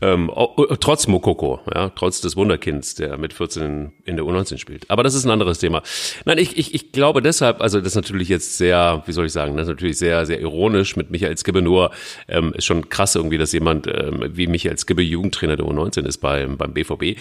[0.01, 0.31] ähm,
[0.81, 4.89] trotz Mokoko, ja, trotz des Wunderkinds, der mit 14 in der U19 spielt.
[4.91, 5.83] Aber das ist ein anderes Thema.
[6.25, 9.33] Nein, ich, ich, ich glaube deshalb, also das ist natürlich jetzt sehr, wie soll ich
[9.33, 11.91] sagen, das ist natürlich sehr, sehr ironisch mit Michael Skibbe, nur
[12.29, 16.19] ähm, ist schon krass irgendwie, dass jemand ähm, wie Michael Skibbe Jugendtrainer der U19 ist
[16.19, 17.19] beim, beim BVB.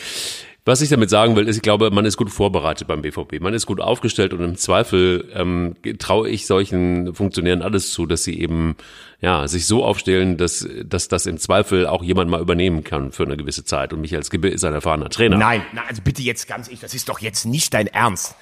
[0.66, 3.40] Was ich damit sagen will, ist, ich glaube, man ist gut vorbereitet beim BVB.
[3.40, 8.24] Man ist gut aufgestellt und im Zweifel ähm, traue ich solchen Funktionären alles zu, dass
[8.24, 8.76] sie eben
[9.22, 13.24] ja sich so aufstellen, dass, dass das im Zweifel auch jemand mal übernehmen kann für
[13.24, 13.92] eine gewisse Zeit.
[13.92, 15.38] Und Michael Skibbe ist ein erfahrener Trainer.
[15.38, 18.36] Nein, nein, also bitte jetzt ganz ehrlich, das ist doch jetzt nicht dein Ernst.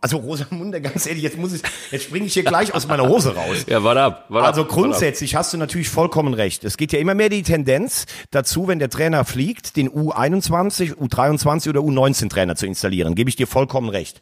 [0.00, 3.34] Also Rosamunde, ganz ehrlich, jetzt muss ich, jetzt springe ich hier gleich aus meiner Hose
[3.34, 3.66] raus.
[3.68, 4.24] Ja, warte ab.
[4.28, 4.82] Warte Also ab, warte ab.
[4.82, 6.64] grundsätzlich hast du natürlich vollkommen recht.
[6.64, 11.68] Es geht ja immer mehr die Tendenz dazu, wenn der Trainer fliegt, den U21, U23
[11.68, 13.14] oder U19 Trainer zu installieren.
[13.14, 14.20] Gebe ich dir vollkommen recht.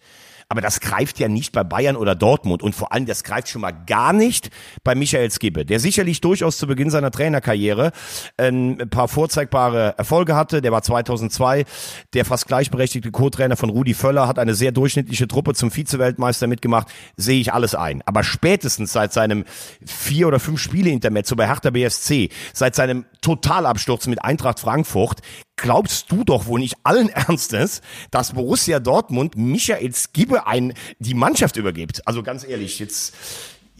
[0.52, 3.62] Aber das greift ja nicht bei Bayern oder Dortmund und vor allem das greift schon
[3.62, 4.50] mal gar nicht
[4.84, 7.90] bei Michael Skibbe, der sicherlich durchaus zu Beginn seiner Trainerkarriere
[8.36, 10.60] ähm, ein paar vorzeigbare Erfolge hatte.
[10.60, 11.64] Der war 2002
[12.12, 16.88] der fast gleichberechtigte Co-Trainer von Rudi Völler, hat eine sehr durchschnittliche Truppe zum Vize-Weltmeister mitgemacht.
[17.16, 18.02] Sehe ich alles ein.
[18.04, 19.46] Aber spätestens seit seinem
[19.86, 25.22] vier oder fünf Spiele Intermezzo bei Hertha BSC, seit seinem Totalabsturz mit Eintracht Frankfurt,
[25.56, 31.56] glaubst du doch wohl nicht allen Ernstes, dass Borussia Dortmund Michael Skibbe ein, die Mannschaft
[31.56, 32.06] übergibt.
[32.06, 33.14] Also ganz ehrlich, jetzt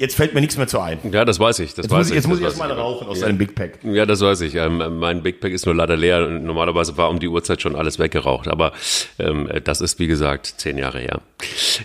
[0.02, 0.98] Jetzt fällt mir nichts mehr zu ein.
[1.12, 1.74] Ja, das weiß ich.
[1.74, 3.26] Das jetzt weiß muss ich, jetzt ich, muss ich das erstmal rauchen aus Ja.
[3.26, 3.78] deinem Big Pack.
[3.84, 4.56] Ja, das weiß ich.
[4.56, 6.26] Ähm, mein Big Pack ist nur leider leer.
[6.26, 8.48] Normalerweise war um die Uhrzeit schon alles weggeraucht.
[8.48, 8.72] Aber
[9.20, 11.20] ähm, das ist, wie gesagt, zehn Jahre her.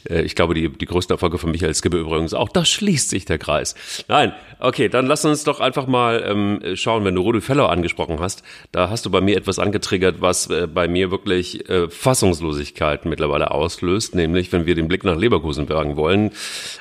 [0.10, 2.50] Äh, ich glaube, die, die größten Erfolge von Michael Skibbe übrigens auch.
[2.50, 3.76] Da schließt sich der Kreis.
[4.08, 8.20] Nein, okay, dann lass uns doch einfach mal ähm, schauen, wenn du Rudi Feller angesprochen
[8.20, 8.42] hast.
[8.72, 13.52] Da hast du bei mir etwas angetriggert, was äh, bei mir wirklich äh, Fassungslosigkeit mittlerweile
[13.52, 14.16] auslöst.
[14.16, 16.32] Nämlich, wenn wir den Blick nach Leverkusen wagen wollen.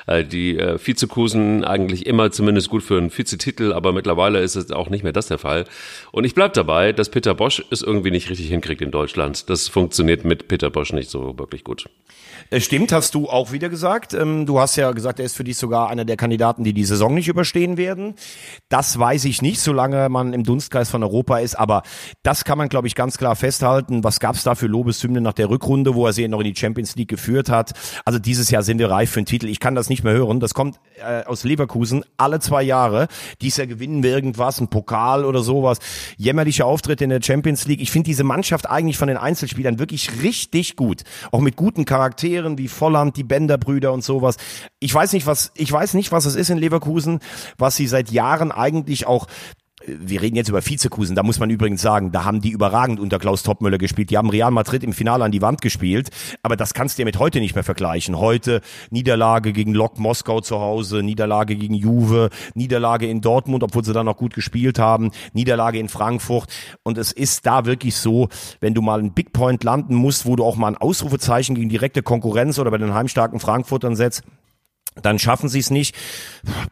[0.07, 0.79] Äh, die äh,
[1.27, 5.13] Vizekusen eigentlich immer zumindest gut für einen Vizetitel, aber mittlerweile ist es auch nicht mehr
[5.13, 5.65] das der Fall.
[6.11, 9.49] Und ich bleib dabei, dass Peter Bosch es irgendwie nicht richtig hinkriegt in Deutschland.
[9.49, 11.89] Das funktioniert mit Peter Bosch nicht so wirklich gut.
[12.49, 14.13] Äh, Stimmt, hast du auch wieder gesagt.
[14.13, 16.85] Ähm, Du hast ja gesagt, er ist für dich sogar einer der Kandidaten, die die
[16.85, 18.15] Saison nicht überstehen werden.
[18.69, 21.55] Das weiß ich nicht, solange man im Dunstkreis von Europa ist.
[21.55, 21.81] Aber
[22.23, 24.03] das kann man, glaube ich, ganz klar festhalten.
[24.03, 26.55] Was gab es da für Lobeshymnen nach der Rückrunde, wo er sie noch in die
[26.55, 27.73] Champions League geführt hat?
[28.05, 29.47] Also dieses Jahr sind wir reif für einen Titel.
[29.47, 30.39] Ich kann das nicht mehr hören.
[30.39, 33.07] Das kommt äh, aus Leverkusen alle zwei Jahre.
[33.41, 35.79] Dies gewinnen wir irgendwas, ein Pokal oder sowas.
[36.17, 37.81] Jämmerliche Auftritte in der Champions League.
[37.81, 41.03] Ich finde diese Mannschaft eigentlich von den Einzelspielern wirklich richtig gut.
[41.31, 44.37] Auch mit guten Charakteren wie Volland, die Bender-Brüder und sowas.
[44.79, 47.19] Ich weiß nicht, was, ich weiß nicht, was es ist in Leverkusen,
[47.57, 49.27] was sie seit Jahren eigentlich auch
[49.87, 53.19] wir reden jetzt über Vizekusen, da muss man übrigens sagen, da haben die überragend unter
[53.19, 54.09] Klaus Toppmöller gespielt.
[54.09, 56.09] Die haben Real Madrid im Finale an die Wand gespielt,
[56.43, 58.19] aber das kannst du ja mit heute nicht mehr vergleichen.
[58.19, 63.93] Heute Niederlage gegen Lok Moskau zu Hause, Niederlage gegen Juve, Niederlage in Dortmund, obwohl sie
[63.93, 66.49] dann noch gut gespielt haben, Niederlage in Frankfurt
[66.83, 70.35] und es ist da wirklich so, wenn du mal einen Big Point landen musst, wo
[70.35, 74.23] du auch mal ein Ausrufezeichen gegen direkte Konkurrenz oder bei den heimstarken Frankfurtern setzt,
[75.01, 75.95] dann schaffen sie es nicht.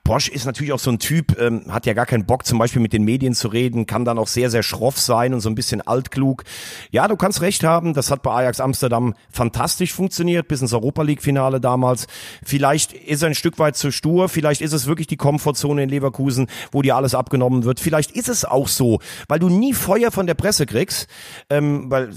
[0.04, 2.82] Bosch ist natürlich auch so ein Typ, ähm, hat ja gar keinen Bock, zum Beispiel
[2.82, 5.56] mit den Medien zu reden, kann dann auch sehr, sehr schroff sein und so ein
[5.56, 6.44] bisschen altklug.
[6.92, 11.04] Ja, du kannst recht haben, das hat bei Ajax Amsterdam fantastisch funktioniert, bis ins Europa
[11.04, 12.08] League-Finale damals.
[12.44, 15.90] Vielleicht ist er ein Stück weit zu stur, vielleicht ist es wirklich die Komfortzone in
[15.90, 17.80] Leverkusen, wo dir alles abgenommen wird.
[17.80, 21.08] Vielleicht ist es auch so, weil du nie Feuer von der Presse kriegst,
[21.50, 22.12] ähm, weil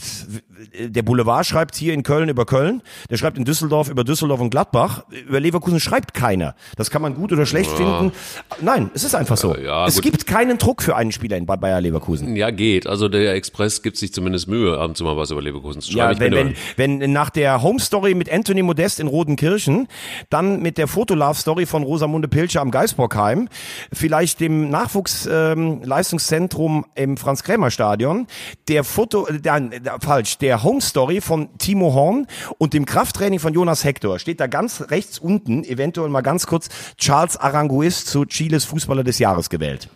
[0.78, 4.50] der Boulevard schreibt hier in Köln über Köln, der schreibt in Düsseldorf über Düsseldorf und
[4.50, 6.54] Gladbach, über Leverkusen schreibt keiner.
[6.76, 8.12] Das kann man gut oder schlecht finden.
[8.60, 9.56] Nein, es ist einfach so.
[9.56, 10.04] Ja, es gut.
[10.04, 12.34] gibt keinen Druck für einen Spieler in Bad Bayer Leverkusen.
[12.36, 12.86] Ja, geht.
[12.86, 15.92] Also der Express gibt sich zumindest Mühe, ab und zu mal was über Leverkusen zu
[15.92, 16.22] schreiben.
[16.22, 19.88] Ja, wenn, wenn, wenn nach der Home Story mit Anthony Modest in Rodenkirchen,
[20.30, 23.48] dann mit der Fotolove Story von Rosamunde Pilcher am Geisbockheim,
[23.92, 28.26] vielleicht dem Nachwuchsleistungszentrum ähm, im Franz-Krämer-Stadion,
[28.68, 33.40] der Foto, äh, der, der, falsch, der Home Story von Timo Horn und dem Krafttraining
[33.40, 38.24] von Jonas Hector steht da ganz rechts unten, eventuell mal ganz kurz, Charles Aranguiz zu
[38.24, 39.88] Chiles Fußballer des Jahres gewählt.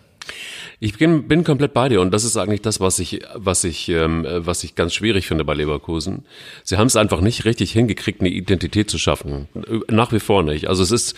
[0.84, 3.88] Ich bin, bin komplett bei dir und das ist eigentlich das, was ich, was ich,
[3.88, 6.24] ähm, äh, was ich ganz schwierig finde bei Leverkusen.
[6.64, 9.46] Sie haben es einfach nicht richtig hingekriegt, eine Identität zu schaffen.
[9.88, 10.68] Nach wie vor nicht.
[10.68, 11.16] Also es ist,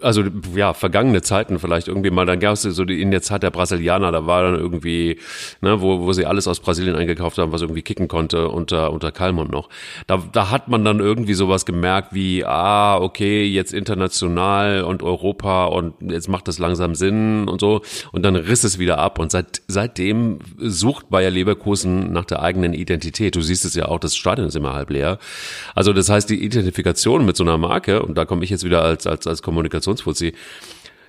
[0.00, 2.24] also ja, vergangene Zeiten vielleicht irgendwie mal.
[2.24, 5.18] Dann gab es so die, in der Zeit der Brasilianer, da war dann irgendwie,
[5.60, 9.12] ne, wo, wo sie alles aus Brasilien eingekauft haben, was irgendwie kicken konnte unter unter
[9.12, 9.68] Kalmund noch.
[10.06, 15.66] Da, da hat man dann irgendwie sowas gemerkt wie, ah, okay, jetzt international und Europa
[15.66, 17.82] und jetzt macht das langsam Sinn und so.
[18.10, 22.72] Und dann riss es wieder ab und seit, seitdem sucht Bayer Leverkusen nach der eigenen
[22.72, 23.36] Identität.
[23.36, 25.18] Du siehst es ja auch, das Stadion ist immer halb leer.
[25.74, 28.82] Also das heißt, die Identifikation mit so einer Marke, und da komme ich jetzt wieder
[28.82, 30.32] als, als, als Kommunikationsfuzzi,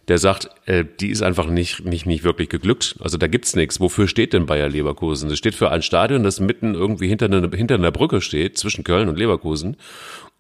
[0.08, 2.96] der sagt, äh, die ist einfach nicht, nicht, nicht wirklich geglückt.
[3.00, 3.80] Also da gibt's nichts.
[3.80, 5.30] Wofür steht denn Bayer Leverkusen?
[5.30, 8.84] Das steht für ein Stadion, das mitten irgendwie hinter einer, hinter einer Brücke steht, zwischen
[8.84, 9.78] Köln und Leverkusen.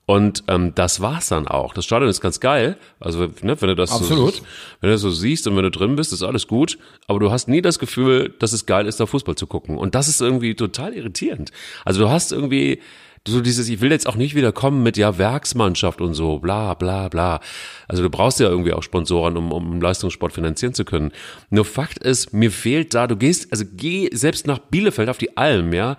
[0.05, 1.73] Und ähm, das war's dann auch.
[1.73, 2.77] Das Stadion ist ganz geil.
[2.99, 4.35] Also ne, wenn du das Absolut.
[4.35, 4.43] So,
[4.81, 6.77] wenn du das so siehst und wenn du drin bist, ist alles gut.
[7.07, 9.77] Aber du hast nie das Gefühl, dass es geil ist, da Fußball zu gucken.
[9.77, 11.51] Und das ist irgendwie total irritierend.
[11.85, 12.81] Also du hast irgendwie
[13.25, 16.73] so dieses, ich will jetzt auch nicht wieder kommen mit ja Werksmannschaft und so, bla
[16.73, 17.39] bla bla.
[17.87, 21.13] Also du brauchst ja irgendwie auch Sponsoren, um, um Leistungssport finanzieren zu können.
[21.49, 25.37] Nur Fakt ist, mir fehlt da, du gehst, also geh selbst nach Bielefeld auf die
[25.37, 25.95] Alm, ja,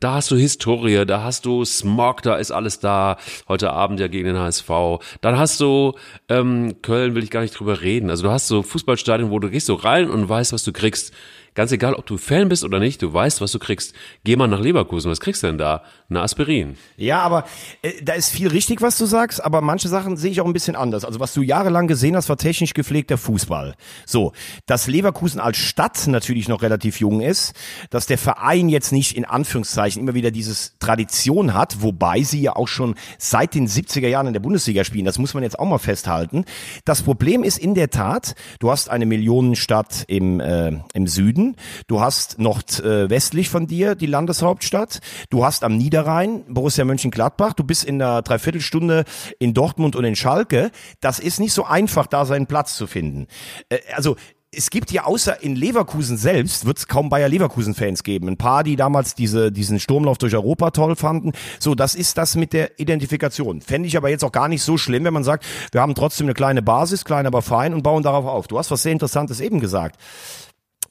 [0.00, 4.08] da hast du Historie, da hast du Smog, da ist alles da, heute Abend ja
[4.08, 4.70] gegen den HSV.
[5.20, 5.92] Dann hast du
[6.30, 8.08] ähm, Köln, will ich gar nicht drüber reden.
[8.08, 11.12] Also du hast so Fußballstadien, wo du gehst so rein und weißt, was du kriegst.
[11.54, 13.94] Ganz egal, ob du Fan bist oder nicht, du weißt, was du kriegst.
[14.24, 15.82] Geh mal nach Leverkusen, was kriegst du denn da?
[16.08, 16.76] Eine Aspirin.
[16.96, 17.44] Ja, aber
[17.82, 20.54] äh, da ist viel richtig, was du sagst, aber manche Sachen sehe ich auch ein
[20.54, 21.04] bisschen anders.
[21.04, 23.74] Also was du jahrelang gesehen hast, war technisch gepflegter Fußball.
[24.06, 24.32] So,
[24.66, 27.54] dass Leverkusen als Stadt natürlich noch relativ jung ist,
[27.90, 32.56] dass der Verein jetzt nicht in Anführungszeichen immer wieder dieses Tradition hat, wobei sie ja
[32.56, 35.04] auch schon seit den 70er Jahren in der Bundesliga spielen.
[35.04, 36.46] Das muss man jetzt auch mal festhalten.
[36.86, 41.56] Das Problem ist in der Tat, du hast eine Millionenstadt im, äh, im Süden, Süden,
[41.86, 45.00] du hast nordwestlich von dir die Landeshauptstadt,
[45.30, 49.04] du hast am Niederrhein Borussia Mönchengladbach, du bist in einer Dreiviertelstunde
[49.38, 50.70] in Dortmund und in Schalke.
[51.00, 53.26] Das ist nicht so einfach, da seinen Platz zu finden.
[53.68, 54.16] Äh, also
[54.54, 58.28] es gibt ja außer in Leverkusen selbst, wird es kaum Bayer Leverkusen-Fans geben.
[58.28, 61.32] Ein paar, die damals diese, diesen Sturmlauf durch Europa toll fanden.
[61.58, 63.62] So, das ist das mit der Identifikation.
[63.62, 66.26] Fände ich aber jetzt auch gar nicht so schlimm, wenn man sagt, wir haben trotzdem
[66.26, 68.46] eine kleine Basis, klein aber fein und bauen darauf auf.
[68.46, 69.96] Du hast was sehr Interessantes eben gesagt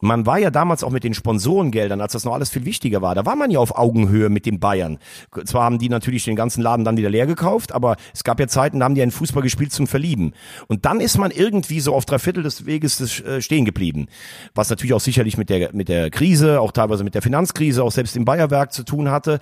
[0.02, 3.16] man war ja damals auch mit den Sponsorengeldern, als das noch alles viel wichtiger war,
[3.16, 4.98] da war man ja auf Augenhöhe mit den Bayern.
[5.46, 8.48] Zwar haben die natürlich den ganzen Laden dann wieder leer gekauft, aber es gab ja
[8.48, 10.34] Zeiten, da haben die einen Fußball gespielt zum Verlieben.
[10.68, 14.08] Und dann ist man irgendwie so auf drei Viertel des Weges äh, stehen geblieben.
[14.56, 17.92] Was natürlich auch sicherlich mit der, mit der Krise, auch teilweise mit der Finanzkrise, auch
[17.92, 19.40] selbst im Bayerwerk zu tun hatte.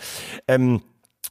[0.47, 0.81] Ähm,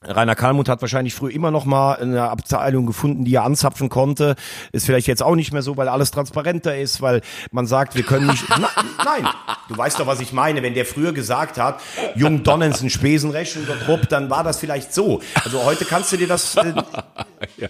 [0.02, 4.36] Rainer Kalmuth hat wahrscheinlich früher immer noch mal eine Abteilung gefunden, die er anzapfen konnte.
[4.70, 8.04] Ist vielleicht jetzt auch nicht mehr so, weil alles transparenter ist, weil man sagt, wir
[8.04, 8.44] können nicht.
[8.48, 8.68] Na,
[9.04, 9.28] nein,
[9.68, 10.62] du weißt doch, was ich meine.
[10.62, 11.80] Wenn der früher gesagt hat,
[12.14, 15.20] Jung Donnensen, Spesenrechen der Trupp, dann war das vielleicht so.
[15.42, 16.56] Also heute kannst du dir das.
[16.56, 16.74] Äh,
[17.56, 17.68] ja,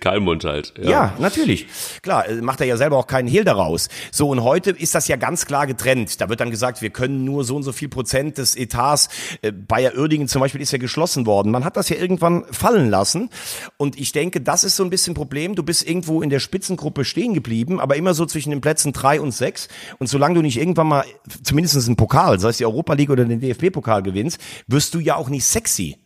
[0.00, 0.72] Kalmund halt.
[0.78, 0.90] Ja.
[0.90, 1.66] ja, natürlich.
[2.02, 3.88] Klar, äh, macht er ja selber auch keinen Hehl daraus.
[4.10, 6.20] So, und heute ist das ja ganz klar getrennt.
[6.20, 9.10] Da wird dann gesagt, wir können nur so und so viel Prozent des Etats.
[9.42, 11.50] Äh, Bayer Uerdingen zum Beispiel ist ja geschlossen worden worden.
[11.50, 13.28] Man hat das ja irgendwann fallen lassen.
[13.76, 15.54] Und ich denke, das ist so ein bisschen Problem.
[15.54, 19.20] Du bist irgendwo in der Spitzengruppe stehen geblieben, aber immer so zwischen den Plätzen drei
[19.20, 19.68] und sechs.
[19.98, 21.04] Und solange du nicht irgendwann mal
[21.42, 25.16] zumindest einen Pokal, sei es die Europa League oder den DFB-Pokal gewinnst, wirst du ja
[25.16, 25.98] auch nicht sexy.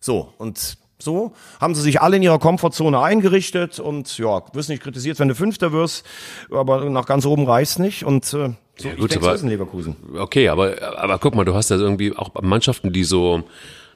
[0.00, 4.82] So, und so haben sie sich alle in ihrer Komfortzone eingerichtet und ja, wirst nicht
[4.82, 6.06] kritisiert, wenn du Fünfter wirst,
[6.50, 9.34] aber nach ganz oben reicht nicht und äh, so, ja, gut, ich denke, aber, so
[9.34, 9.96] ist in Leverkusen.
[10.18, 13.44] Okay, aber, aber guck mal, du hast ja irgendwie auch Mannschaften, die so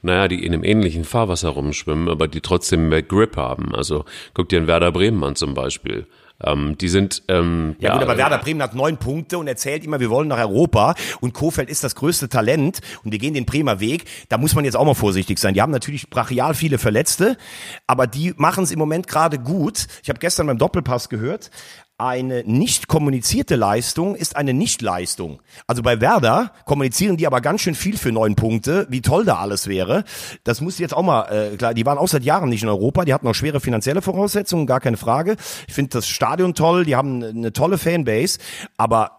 [0.03, 3.75] naja, die in einem ähnlichen Fahrwasser rumschwimmen, aber die trotzdem mehr Grip haben.
[3.75, 6.07] Also guck dir einen Werder Bremen an zum Beispiel.
[6.45, 9.49] Ähm, die sind ähm, ja, ja gut, aber äh, Werder Bremen hat neun Punkte und
[9.49, 13.35] erzählt immer, wir wollen nach Europa und Kofeld ist das größte Talent und wir gehen
[13.35, 14.05] den Bremer Weg.
[14.29, 15.55] Da muss man jetzt auch mal vorsichtig sein.
[15.55, 17.37] Die haben natürlich brachial viele Verletzte,
[17.89, 19.89] aber die machen es im Moment gerade gut.
[20.03, 21.51] Ich habe gestern beim Doppelpass gehört,
[21.99, 25.41] eine nicht kommunizierte Leistung ist eine Nichtleistung.
[25.67, 29.39] Also bei Werder kommunizieren die aber ganz schön viel für neun Punkte, wie toll da
[29.39, 30.05] alles wäre.
[30.45, 31.75] Das muss jetzt auch mal äh, klar.
[31.75, 33.05] Die waren auch seit Jahren nicht in Europa.
[33.05, 35.37] Die hatten auch schwere finanzielle Voraussetzungen, gar keine Frage.
[35.67, 36.85] Ich finde das Stadion toll.
[36.85, 38.39] Die haben eine tolle Fanbase,
[38.77, 39.19] aber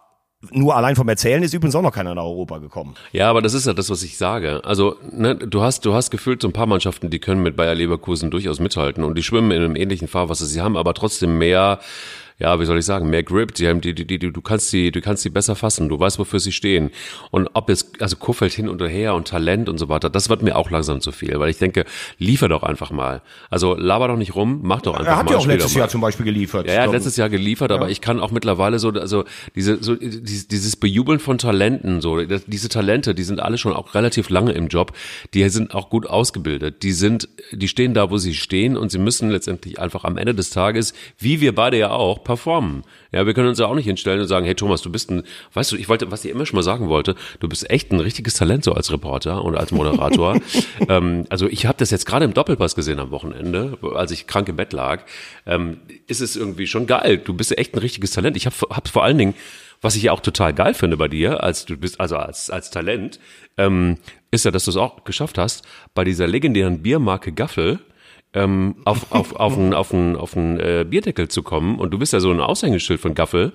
[0.50, 2.94] nur allein vom Erzählen ist übrigens auch noch keiner nach Europa gekommen.
[3.12, 4.62] Ja, aber das ist ja das, was ich sage.
[4.64, 7.74] Also, ne, du hast, du hast gefühlt so ein paar Mannschaften, die können mit Bayer
[7.74, 10.46] Leverkusen durchaus mithalten und die schwimmen in einem ähnlichen Fahrwasser.
[10.46, 11.78] Sie haben aber trotzdem mehr
[12.40, 14.90] ja, wie soll ich sagen, mehr Grip, die haben die, die, die, du kannst die,
[14.90, 16.90] du kannst die besser fassen, du weißt, wofür sie stehen.
[17.30, 20.42] Und ob jetzt, also Kofeld hin und her und Talent und so weiter, das wird
[20.42, 21.84] mir auch langsam zu viel, weil ich denke,
[22.18, 23.20] liefer doch einfach mal.
[23.50, 25.12] Also laber doch nicht rum, mach doch einfach mal.
[25.12, 26.66] Er hat mal, ja auch letztes Jahr zum Beispiel geliefert.
[26.66, 27.76] Ja, er hat letztes Jahr geliefert, ja.
[27.76, 29.24] aber ich kann auch mittlerweile so, also
[29.54, 34.30] diese, so, dieses Bejubeln von Talenten, so, diese Talente, die sind alle schon auch relativ
[34.30, 34.92] lange im Job,
[35.34, 38.98] die sind auch gut ausgebildet, die sind, die stehen da, wo sie stehen und sie
[38.98, 42.84] müssen letztendlich einfach am Ende des Tages, wie wir beide ja auch, performen.
[43.10, 45.24] Ja, wir können uns ja auch nicht hinstellen und sagen, hey Thomas, du bist ein,
[45.54, 47.98] weißt du, ich wollte, was ich immer schon mal sagen wollte, du bist echt ein
[47.98, 50.40] richtiges Talent so als Reporter und als Moderator.
[50.88, 54.48] ähm, also ich habe das jetzt gerade im Doppelpass gesehen am Wochenende, als ich krank
[54.48, 55.02] im Bett lag.
[55.44, 57.18] Ähm, ist es irgendwie schon geil.
[57.18, 58.36] Du bist echt ein richtiges Talent.
[58.36, 59.34] Ich habe hab vor allen Dingen
[59.82, 62.70] was ich ja auch total geil finde bei dir, als du bist, also als, als
[62.70, 63.18] Talent,
[63.56, 63.96] ähm,
[64.30, 67.78] ist ja, dass du es auch geschafft hast, bei dieser legendären Biermarke Gaffel
[68.34, 71.78] ähm, auf, auf, auf einen auf einen, auf einen, äh, Bierdeckel zu kommen.
[71.78, 73.52] Und du bist ja so ein Aushängeschild von Gaffel.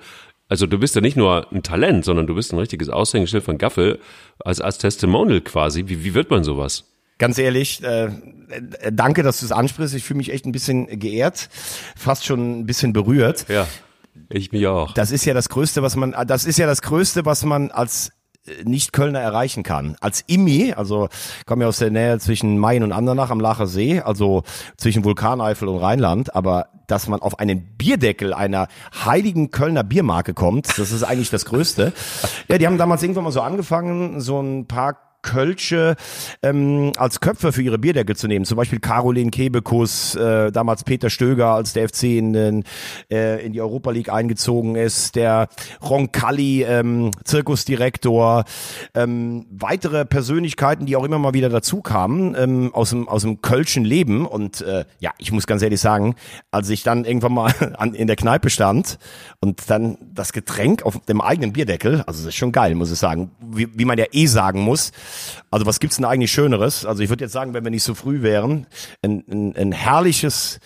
[0.48, 3.58] Also du bist ja nicht nur ein Talent, sondern du bist ein richtiges Aushängeschild von
[3.58, 4.00] Gaffel
[4.40, 5.86] als, als Testimonial quasi.
[5.88, 6.86] Wie, wie wird man sowas?
[7.18, 8.10] Ganz ehrlich, äh,
[8.92, 9.96] danke, dass du es ansprichst.
[9.96, 11.50] Ich fühle mich echt ein bisschen geehrt,
[11.96, 13.46] fast schon ein bisschen berührt.
[13.48, 13.68] Ja.
[14.30, 14.94] Ich mich auch.
[14.94, 18.12] Das ist ja das Größte, was man, das ist ja das Größte, was man als
[18.64, 19.96] nicht-Kölner erreichen kann.
[20.02, 21.10] Als Immi, also
[21.46, 24.44] komme ja aus der Nähe zwischen Main und Andernach am Lacher See, also
[24.78, 28.68] zwischen Vulkaneifel und Rheinland, aber dass man auf einen Bierdeckel einer
[29.04, 31.94] heiligen Kölner Biermarke kommt, das ist eigentlich das Größte.
[32.48, 35.96] Ja, die haben damals irgendwann mal so angefangen, so ein paar Kölsche
[36.44, 38.46] ähm, als Köpfe für ihre Bierdeckel zu nehmen.
[38.46, 42.64] Zum Beispiel Caroline Kebekus, äh, damals Peter Stöger, als der FC in, den,
[43.12, 45.48] äh, in die Europa League eingezogen ist, der
[45.82, 48.46] Roncalli, ähm, Zirkusdirektor,
[48.94, 53.42] ähm, weitere Persönlichkeiten, die auch immer mal wieder dazu kamen ähm, aus, dem, aus dem
[53.42, 54.28] Kölschen Leben.
[54.28, 56.16] Und äh, ja, ich muss ganz ehrlich sagen,
[56.52, 59.00] als ich dann irgendwann mal an, in der Kneipe stand
[59.40, 63.00] und dann das Getränk auf dem eigenen Bierdeckel, also das ist schon geil, muss ich
[63.00, 64.92] sagen, wie, wie man ja eh sagen muss,
[65.52, 66.86] also was gibt's denn eigentlich Schöneres?
[66.86, 68.68] Also ich würde jetzt sagen, wenn wir nicht so früh wären,
[69.04, 70.60] ein, ein, ein herrliches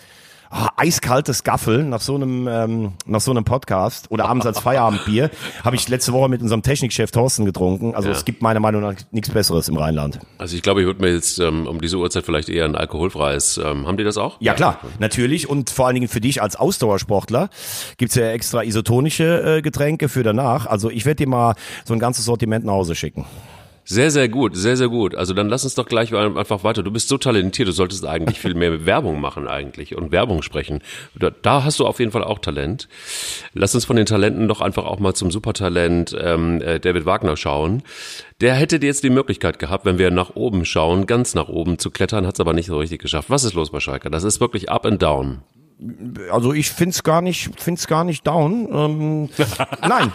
[0.52, 5.30] oh, eiskaltes Gaffel nach so einem ähm, nach so einem Podcast oder abends als Feierabendbier
[5.64, 7.94] habe ich letzte Woche mit unserem Technikchef Thorsten getrunken.
[7.94, 8.14] Also Ja.
[8.16, 10.18] es gibt meiner Meinung nach nichts Besseres im Rheinland.
[10.38, 13.58] Also ich glaube, ich würde mir jetzt ähm, um diese Uhrzeit vielleicht eher ein alkoholfreies.
[13.58, 14.38] Ähm, haben die das auch?
[14.40, 17.48] Ja klar, natürlich und vor allen Dingen für dich als Ausdauersportler
[17.96, 20.66] gibt's ja extra isotonische äh, Getränke für danach.
[20.66, 23.24] Also ich werde dir mal so ein ganzes Sortiment nach Hause schicken.
[23.84, 25.14] Sehr, sehr gut, sehr, sehr gut.
[25.14, 26.82] Also dann lass uns doch gleich einfach weiter.
[26.82, 30.80] Du bist so talentiert, du solltest eigentlich viel mehr Werbung machen eigentlich und Werbung sprechen.
[31.18, 32.88] Da, da hast du auf jeden Fall auch Talent.
[33.52, 37.36] Lass uns von den Talenten doch einfach auch mal zum Supertalent ähm, äh, David Wagner
[37.36, 37.82] schauen.
[38.40, 41.90] Der hätte jetzt die Möglichkeit gehabt, wenn wir nach oben schauen, ganz nach oben zu
[41.90, 43.28] klettern, hat es aber nicht so richtig geschafft.
[43.30, 44.10] Was ist los bei Schalke?
[44.10, 45.42] Das ist wirklich up and down.
[46.30, 48.68] Also ich find's gar nicht, find's gar nicht down.
[48.70, 49.28] Ähm,
[49.88, 50.12] nein,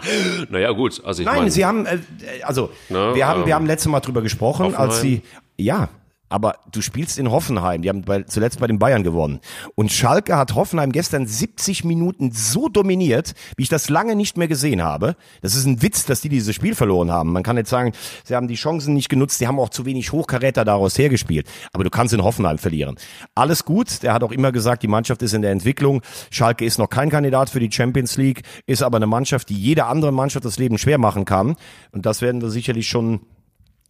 [0.50, 1.02] Naja, gut.
[1.04, 1.98] Also ich nein, meine, sie haben, äh,
[2.44, 5.02] also Na, wir haben, ähm, wir haben letztes Mal drüber gesprochen, als Hoffenheim.
[5.02, 5.22] sie,
[5.58, 5.90] ja.
[6.36, 9.40] Aber du spielst in Hoffenheim, die haben bei, zuletzt bei den Bayern gewonnen.
[9.76, 14.50] Und Schalke hat Hoffenheim gestern 70 Minuten so dominiert, wie ich das lange nicht mehr
[14.50, 15.16] gesehen habe.
[15.42, 17.32] Das ist ein Witz, dass die dieses Spiel verloren haben.
[17.32, 17.94] Man kann jetzt sagen,
[18.26, 21.48] sie haben die Chancen nicht genutzt, sie haben auch zu wenig Hochkaräter daraus hergespielt.
[21.72, 22.98] Aber du kannst in Hoffenheim verlieren.
[23.34, 26.02] Alles gut, der hat auch immer gesagt, die Mannschaft ist in der Entwicklung.
[26.32, 29.86] Schalke ist noch kein Kandidat für die Champions League, ist aber eine Mannschaft, die jede
[29.86, 31.56] andere Mannschaft das Leben schwer machen kann.
[31.94, 33.22] Und das werden wir sicherlich schon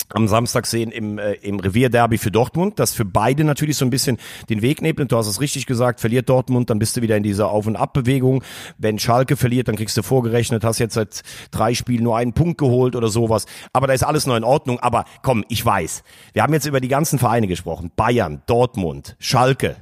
[0.09, 3.89] am Samstag sehen im, äh, im Revierderby für Dortmund, das für beide natürlich so ein
[3.89, 4.17] bisschen
[4.49, 5.11] den Weg nebelt.
[5.11, 7.75] Du hast es richtig gesagt, verliert Dortmund, dann bist du wieder in dieser Auf- und
[7.75, 8.43] Abbewegung.
[8.77, 12.57] Wenn Schalke verliert, dann kriegst du vorgerechnet, hast jetzt seit drei Spielen nur einen Punkt
[12.57, 13.45] geholt oder sowas.
[13.73, 14.79] Aber da ist alles noch in Ordnung.
[14.79, 17.91] Aber komm, ich weiß, wir haben jetzt über die ganzen Vereine gesprochen.
[17.95, 19.75] Bayern, Dortmund, Schalke.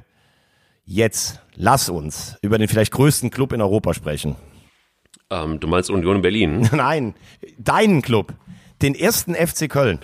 [0.86, 4.36] Jetzt lass uns über den vielleicht größten Club in Europa sprechen.
[5.30, 6.68] ähm, du meinst Union Berlin?
[6.72, 7.14] Nein,
[7.58, 8.34] deinen Club.
[8.82, 10.00] Den ersten FC Köln.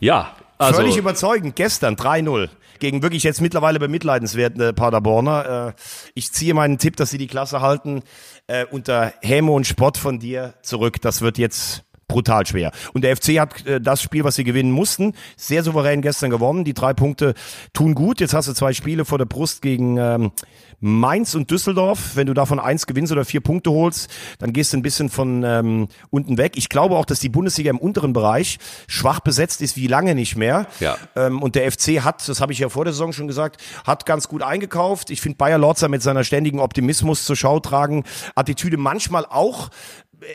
[0.00, 0.34] Ja.
[0.58, 1.56] Also, Völlig überzeugend.
[1.56, 2.48] Gestern 3-0.
[2.78, 5.68] Gegen wirklich jetzt mittlerweile bemitleidenswerte Paderborner.
[5.68, 5.80] Äh,
[6.14, 8.02] ich ziehe meinen Tipp, dass sie die Klasse halten,
[8.46, 11.00] äh, unter Häme und Spott von dir zurück.
[11.00, 12.72] Das wird jetzt brutal schwer.
[12.92, 16.64] Und der FC hat äh, das Spiel, was sie gewinnen mussten, sehr souverän gestern gewonnen.
[16.64, 17.34] Die drei Punkte
[17.72, 18.20] tun gut.
[18.20, 20.32] Jetzt hast du zwei Spiele vor der Brust gegen ähm,
[20.80, 22.14] Mainz und Düsseldorf.
[22.14, 25.42] Wenn du davon eins gewinnst oder vier Punkte holst, dann gehst du ein bisschen von
[25.42, 26.52] ähm, unten weg.
[26.56, 30.36] Ich glaube auch, dass die Bundesliga im unteren Bereich schwach besetzt ist wie lange nicht
[30.36, 30.66] mehr.
[30.80, 30.98] Ja.
[31.16, 34.04] Ähm, und der FC hat, das habe ich ja vor der Saison schon gesagt, hat
[34.04, 35.10] ganz gut eingekauft.
[35.10, 39.70] Ich finde Bayer Lorzer mit seiner ständigen Optimismus zur Schau tragen, Attitüde manchmal auch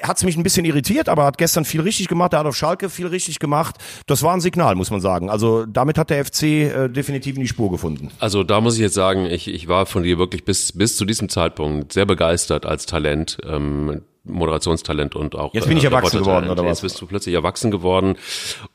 [0.04, 2.34] hat mich ein bisschen irritiert, aber hat gestern viel richtig gemacht.
[2.34, 3.76] Er hat auf Schalke viel richtig gemacht.
[4.08, 5.30] Das war ein Signal, muss man sagen.
[5.30, 8.10] Also damit hat der FC äh, definitiv in die Spur gefunden.
[8.20, 11.06] Also da muss ich jetzt sagen, ich, ich war von dir wirklich bis, bis zu
[11.06, 15.54] diesem Zeitpunkt sehr begeistert als Talent, ähm, Moderationstalent und auch.
[15.54, 16.46] Jetzt bin ich erwachsen Reportertalent.
[16.46, 16.80] geworden, oder was?
[16.80, 18.16] Jetzt bist du plötzlich erwachsen geworden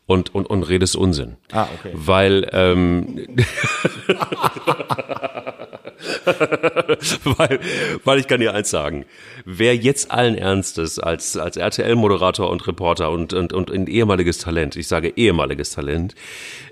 [0.07, 1.37] und, und, und redest Unsinn.
[1.53, 1.93] Ah, okay.
[1.95, 3.27] Weil, ähm,
[7.25, 7.61] weil,
[8.05, 9.05] weil ich kann dir eins sagen.
[9.45, 14.77] Wer jetzt allen Ernstes als, als RTL-Moderator und Reporter und, und, und ein ehemaliges Talent,
[14.77, 16.15] ich sage ehemaliges Talent,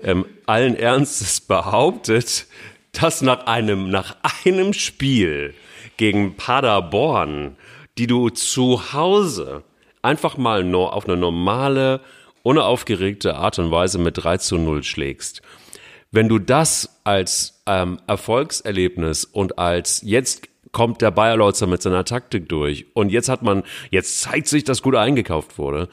[0.03, 2.47] ähm, allen Ernstes behauptet,
[2.91, 4.15] dass nach einem, nach
[4.45, 5.53] einem Spiel
[5.97, 7.57] gegen Paderborn,
[7.97, 9.63] die du zu Hause
[10.01, 12.01] einfach mal nur auf eine normale,
[12.43, 15.41] unaufgeregte Art und Weise mit 3 zu 0 schlägst,
[16.13, 22.05] wenn du das als ähm, Erfolgserlebnis und als jetzt kommt der Bayer Lautzer mit seiner
[22.05, 25.89] Taktik durch und jetzt hat man, jetzt zeigt sich, dass gut eingekauft wurde.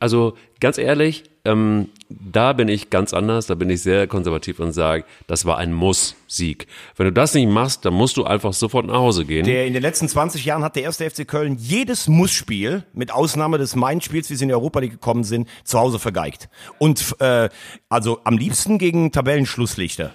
[0.00, 4.72] Also ganz ehrlich, ähm, da bin ich ganz anders, da bin ich sehr konservativ und
[4.72, 6.66] sage, das war ein Muss-Sieg.
[6.96, 9.44] Wenn du das nicht machst, dann musst du einfach sofort nach Hause gehen.
[9.44, 13.58] Der, in den letzten 20 Jahren hat der erste FC Köln jedes Mussspiel, mit Ausnahme
[13.58, 16.48] des Main-Spiels, wie sie in die Europa League gekommen sind, zu Hause vergeigt.
[16.78, 17.48] Und äh,
[17.88, 20.14] also am liebsten gegen Tabellenschlusslichter.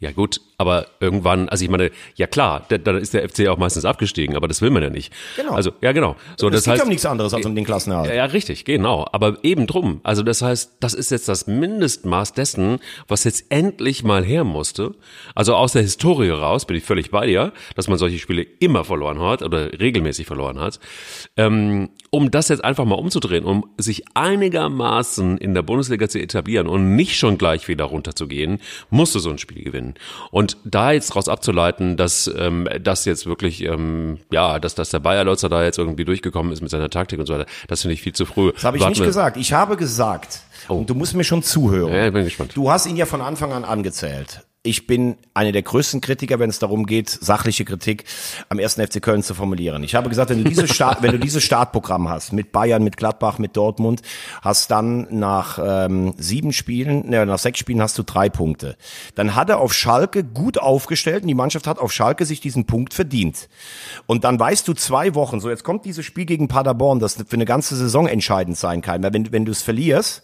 [0.00, 3.58] Ja gut, aber irgendwann, also ich meine, ja klar, da, da ist der FC auch
[3.58, 5.12] meistens abgestiegen, aber das will man ja nicht.
[5.36, 5.54] Genau.
[5.54, 6.14] Also ja genau.
[6.36, 8.08] So Es das geht heißt, um nichts anderes als um den Klassenerhalt.
[8.08, 9.08] Ja, ja, richtig, genau.
[9.10, 10.00] Aber eben drum.
[10.04, 14.94] Also das heißt, das ist jetzt das Mindestmaß dessen, was jetzt endlich mal her musste.
[15.34, 18.84] Also aus der Historie raus bin ich völlig bei dir, dass man solche Spiele immer
[18.84, 20.78] verloren hat oder regelmäßig verloren hat.
[21.36, 26.68] Ähm, um das jetzt einfach mal umzudrehen, um sich einigermaßen in der Bundesliga zu etablieren
[26.68, 29.87] und nicht schon gleich wieder runterzugehen, musst du so ein Spiel gewinnen.
[30.30, 35.00] Und da jetzt daraus abzuleiten, dass ähm, das jetzt wirklich, ähm, ja, dass, dass der
[35.00, 37.94] Bayer Lotzer da jetzt irgendwie durchgekommen ist mit seiner Taktik und so weiter, das finde
[37.94, 38.52] ich viel zu früh.
[38.52, 39.36] Das habe ich nicht gesagt.
[39.36, 41.92] Ich habe gesagt, und du musst mir schon zuhören.
[41.92, 41.94] Oh.
[41.94, 42.52] Ja, ich bin gespannt.
[42.54, 44.42] Du hast ihn ja von Anfang an angezählt.
[44.68, 48.04] Ich bin einer der größten Kritiker, wenn es darum geht, sachliche Kritik
[48.50, 49.82] am ersten FC Köln zu formulieren.
[49.82, 52.98] Ich habe gesagt, wenn du dieses Start, wenn du dieses Startprogramm hast mit Bayern, mit
[52.98, 54.02] Gladbach, mit Dortmund,
[54.42, 58.76] hast dann nach ähm, sieben Spielen, ne, nach sechs Spielen hast du drei Punkte.
[59.14, 62.66] Dann hat er auf Schalke gut aufgestellt und die Mannschaft hat auf Schalke sich diesen
[62.66, 63.48] Punkt verdient.
[64.06, 67.24] Und dann weißt du zwei Wochen, so jetzt kommt dieses Spiel gegen Paderborn, das für
[67.32, 69.02] eine ganze Saison entscheidend sein kann.
[69.02, 70.22] Weil wenn, wenn du es verlierst,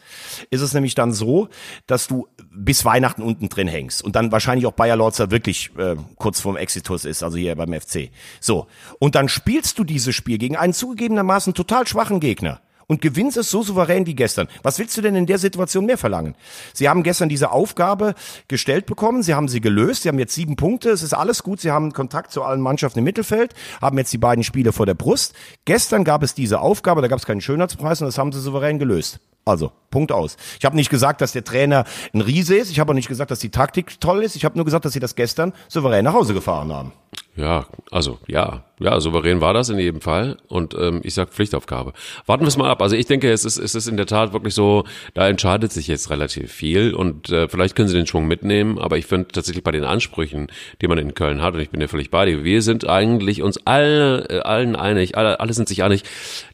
[0.50, 1.48] ist es nämlich dann so,
[1.86, 5.96] dass du bis Weihnachten unten drin hängst und dann wahrscheinlich auch Bayer Lorzer wirklich äh,
[6.16, 8.10] kurz vorm Exitus ist, also hier beim FC.
[8.40, 8.66] So.
[8.98, 13.50] Und dann spielst du dieses Spiel gegen einen zugegebenermaßen total schwachen Gegner und gewinnst es
[13.50, 14.48] so souverän wie gestern.
[14.62, 16.34] Was willst du denn in der Situation mehr verlangen?
[16.72, 18.14] Sie haben gestern diese Aufgabe
[18.48, 21.60] gestellt bekommen, sie haben sie gelöst, sie haben jetzt sieben Punkte, es ist alles gut,
[21.60, 24.94] sie haben Kontakt zu allen Mannschaften im Mittelfeld, haben jetzt die beiden Spiele vor der
[24.94, 25.34] Brust.
[25.64, 28.78] Gestern gab es diese Aufgabe, da gab es keinen Schönheitspreis und das haben sie souverän
[28.78, 29.20] gelöst.
[29.46, 30.36] Also, Punkt aus.
[30.58, 32.70] Ich habe nicht gesagt, dass der Trainer ein Riese ist.
[32.70, 34.36] Ich habe auch nicht gesagt, dass die Taktik toll ist.
[34.36, 36.92] Ich habe nur gesagt, dass sie das gestern souverän nach Hause gefahren haben.
[37.36, 41.92] Ja, also ja, ja, souverän war das in jedem Fall und ähm, ich sag Pflichtaufgabe.
[42.26, 42.80] Warten wir es mal ab.
[42.80, 45.88] Also ich denke, es ist, es ist in der Tat wirklich so, da entscheidet sich
[45.88, 49.64] jetzt relativ viel und äh, vielleicht können sie den Schwung mitnehmen, aber ich finde tatsächlich
[49.64, 50.46] bei den Ansprüchen,
[50.80, 53.42] die man in Köln hat, und ich bin ja völlig bei dir, wir sind eigentlich
[53.42, 56.04] uns alle, äh, allen einig, alle, alle sind sich einig,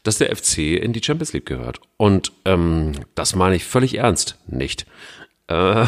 [0.01, 1.79] dass der FC in die Champions League gehört.
[1.97, 4.87] Und ähm, das meine ich völlig ernst nicht.
[5.51, 5.85] Äh,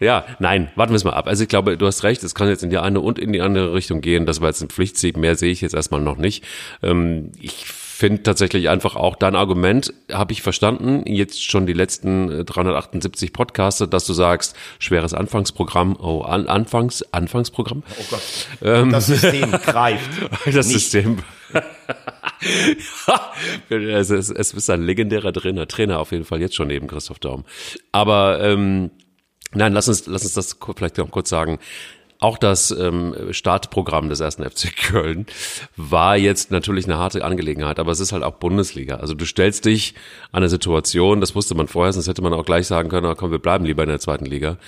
[0.04, 1.26] ja, nein, warten wir es mal ab.
[1.26, 3.40] Also ich glaube, du hast recht, es kann jetzt in die eine und in die
[3.40, 4.26] andere Richtung gehen.
[4.26, 6.44] Das war jetzt ein Pflichtsieg, mehr sehe ich jetzt erstmal noch nicht.
[6.82, 12.46] Ähm, ich finde tatsächlich einfach auch dein Argument, habe ich verstanden, jetzt schon die letzten
[12.46, 17.82] 378 äh, Podcasts, dass du sagst, schweres Anfangsprogramm, oh, an, Anfangs, Anfangsprogramm.
[17.98, 18.22] Oh Gott.
[18.62, 20.08] Ähm, das System greift.
[20.46, 20.90] Das nicht.
[20.90, 21.18] System.
[23.68, 27.18] Es, ist, es ist ein legendärer Trainer, Trainer auf jeden Fall jetzt schon neben Christoph
[27.18, 27.44] Daum.
[27.92, 28.90] Aber ähm,
[29.52, 31.58] nein, lass uns, lass uns das vielleicht noch kurz sagen.
[32.22, 35.24] Auch das ähm, Startprogramm des ersten FC Köln
[35.76, 38.96] war jetzt natürlich eine harte Angelegenheit, aber es ist halt auch Bundesliga.
[38.96, 39.94] Also du stellst dich
[40.30, 43.30] an eine Situation, das wusste man vorher, sonst hätte man auch gleich sagen können, komm,
[43.30, 44.58] wir bleiben lieber in der zweiten Liga.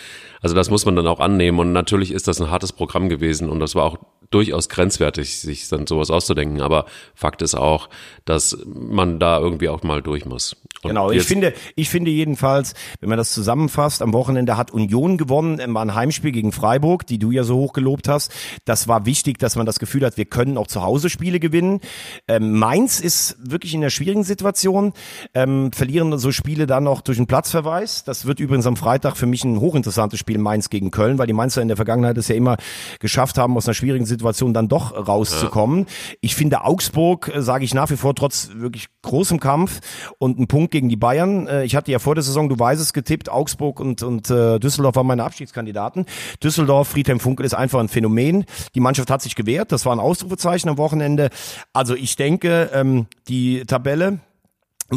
[0.41, 3.51] Also das muss man dann auch annehmen und natürlich ist das ein hartes Programm gewesen
[3.51, 3.99] und das war auch
[4.33, 6.61] durchaus grenzwertig, sich dann sowas auszudenken.
[6.61, 7.89] Aber Fakt ist auch,
[8.25, 10.57] dass man da irgendwie auch mal durch muss.
[10.83, 15.17] Und genau, ich finde, ich finde jedenfalls, wenn man das zusammenfasst, am Wochenende hat Union
[15.17, 18.33] gewonnen, war ein Heimspiel gegen Freiburg, die du ja so hoch gelobt hast.
[18.65, 21.81] Das war wichtig, dass man das Gefühl hat, wir können auch zu Hause Spiele gewinnen.
[22.27, 24.93] Ähm, Mainz ist wirklich in einer schwierigen Situation,
[25.35, 28.03] ähm, verlieren so Spiele dann noch durch einen Platzverweis.
[28.03, 31.33] Das wird übrigens am Freitag für mich ein hochinteressantes Spiel Mainz gegen Köln, weil die
[31.33, 32.57] Mainzer in der Vergangenheit es ja immer
[32.99, 35.81] geschafft haben, aus einer schwierigen Situation Situation dann doch rauszukommen.
[35.81, 35.87] Ja.
[36.21, 39.81] Ich finde Augsburg, äh, sage ich nach wie vor, trotz wirklich großem Kampf
[40.19, 41.47] und ein Punkt gegen die Bayern.
[41.47, 44.59] Äh, ich hatte ja vor der Saison, du weißt es, getippt, Augsburg und, und äh,
[44.59, 46.07] Düsseldorf waren meine Abstiegskandidaten.
[46.43, 48.45] Düsseldorf, Friedhelm Funkel ist einfach ein Phänomen.
[48.75, 51.31] Die Mannschaft hat sich gewehrt, das war ein Ausrufezeichen am Wochenende.
[51.73, 54.21] Also ich denke, ähm, die Tabelle,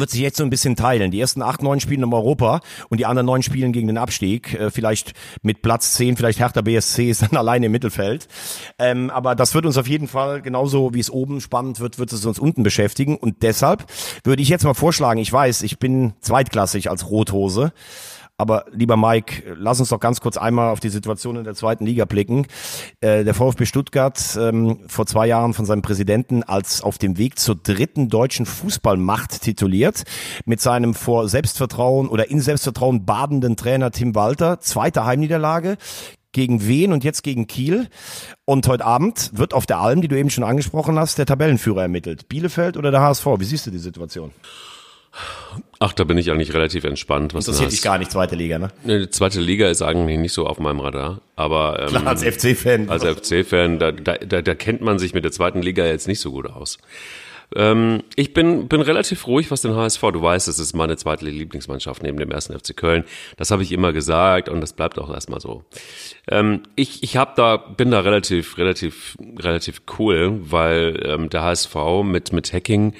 [0.00, 1.10] wird sich jetzt so ein bisschen teilen.
[1.10, 4.54] Die ersten acht, neun spielen im Europa und die anderen neun spielen gegen den Abstieg.
[4.54, 8.28] Äh, vielleicht mit Platz zehn, vielleicht Hertha BSC ist dann alleine im Mittelfeld.
[8.78, 12.12] Ähm, aber das wird uns auf jeden Fall genauso wie es oben spannend wird, wird
[12.12, 13.16] es uns unten beschäftigen.
[13.16, 13.86] Und deshalb
[14.24, 17.72] würde ich jetzt mal vorschlagen, ich weiß, ich bin zweitklassig als Rothose.
[18.38, 21.86] Aber lieber Mike, lass uns doch ganz kurz einmal auf die Situation in der zweiten
[21.86, 22.46] Liga blicken.
[23.00, 27.38] Äh, der VfB Stuttgart ähm, vor zwei Jahren von seinem Präsidenten als auf dem Weg
[27.38, 30.04] zur dritten deutschen Fußballmacht tituliert,
[30.44, 34.60] mit seinem vor Selbstvertrauen oder in Selbstvertrauen badenden Trainer Tim Walter.
[34.60, 35.78] Zweite Heimniederlage
[36.32, 37.88] gegen Wien und jetzt gegen Kiel.
[38.44, 41.80] Und heute Abend wird auf der Alm, die du eben schon angesprochen hast, der Tabellenführer
[41.80, 42.28] ermittelt.
[42.28, 43.24] Bielefeld oder der HSV?
[43.38, 44.32] Wie siehst du die Situation?
[45.78, 47.34] Ach, da bin ich eigentlich relativ entspannt.
[47.34, 48.70] Was Interessiert dich gar nicht, zweite Liga, ne?
[48.84, 51.20] Die zweite Liga ist eigentlich nicht so auf meinem Radar.
[51.36, 52.88] Aber ähm, Klar, als FC-Fan.
[52.88, 56.20] Als FC-Fan, da, da, da, da kennt man sich mit der zweiten Liga jetzt nicht
[56.20, 56.78] so gut aus.
[57.54, 60.00] Ähm, ich bin, bin relativ ruhig, was den HSV.
[60.12, 63.04] Du weißt, es ist meine zweite Lieblingsmannschaft neben dem ersten FC Köln.
[63.36, 65.62] Das habe ich immer gesagt und das bleibt auch erstmal so.
[66.28, 71.74] Ähm, ich ich hab da, bin da relativ, relativ, relativ cool, weil ähm, der HSV
[72.02, 72.94] mit, mit Hacking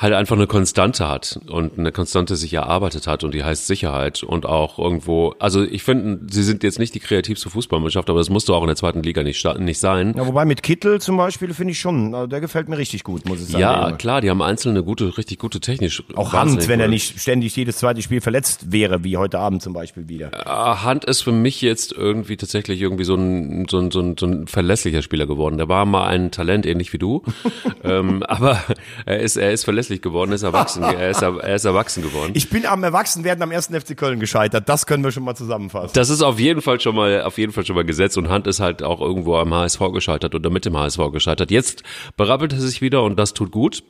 [0.00, 4.22] halt einfach eine Konstante hat und eine Konstante sich erarbeitet hat und die heißt Sicherheit
[4.22, 8.30] und auch irgendwo, also ich finde, sie sind jetzt nicht die kreativste Fußballmannschaft, aber das
[8.30, 10.14] musste auch in der zweiten Liga nicht, nicht sein.
[10.16, 13.28] Ja, wobei mit Kittel zum Beispiel finde ich schon, also der gefällt mir richtig gut,
[13.28, 13.60] muss ich sagen.
[13.60, 16.02] Ja, klar, die haben einzelne gute, richtig gute technisch.
[16.16, 19.74] Auch Hand, wenn er nicht ständig jedes zweite Spiel verletzt wäre, wie heute Abend zum
[19.74, 20.30] Beispiel wieder.
[20.30, 24.24] Hand ist für mich jetzt irgendwie tatsächlich irgendwie so ein, so ein, so ein, so
[24.24, 25.58] ein verlässlicher Spieler geworden.
[25.58, 27.22] Der war mal ein Talent, ähnlich wie du,
[27.84, 28.62] ähm, aber
[29.04, 32.32] er ist, er ist verlässlich tatsächlich geworden, ist erwachsen, er, ist, er ist erwachsen geworden.
[32.34, 34.68] Ich bin am Erwachsenwerden am ersten FC Köln gescheitert.
[34.68, 35.92] Das können wir schon mal zusammenfassen.
[35.94, 38.46] Das ist auf jeden Fall schon mal, auf jeden Fall schon mal gesetzt und Hand
[38.46, 41.50] ist halt auch irgendwo am HSV gescheitert oder mit dem HSV gescheitert.
[41.50, 41.82] Jetzt
[42.16, 43.82] berappelt er sich wieder und das tut gut.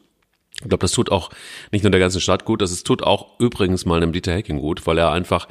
[0.55, 1.31] Ich glaube, das tut auch
[1.71, 4.87] nicht nur der ganzen Stadt gut, das tut auch übrigens mal einem Dieter Hecking gut,
[4.87, 5.49] weil er einfach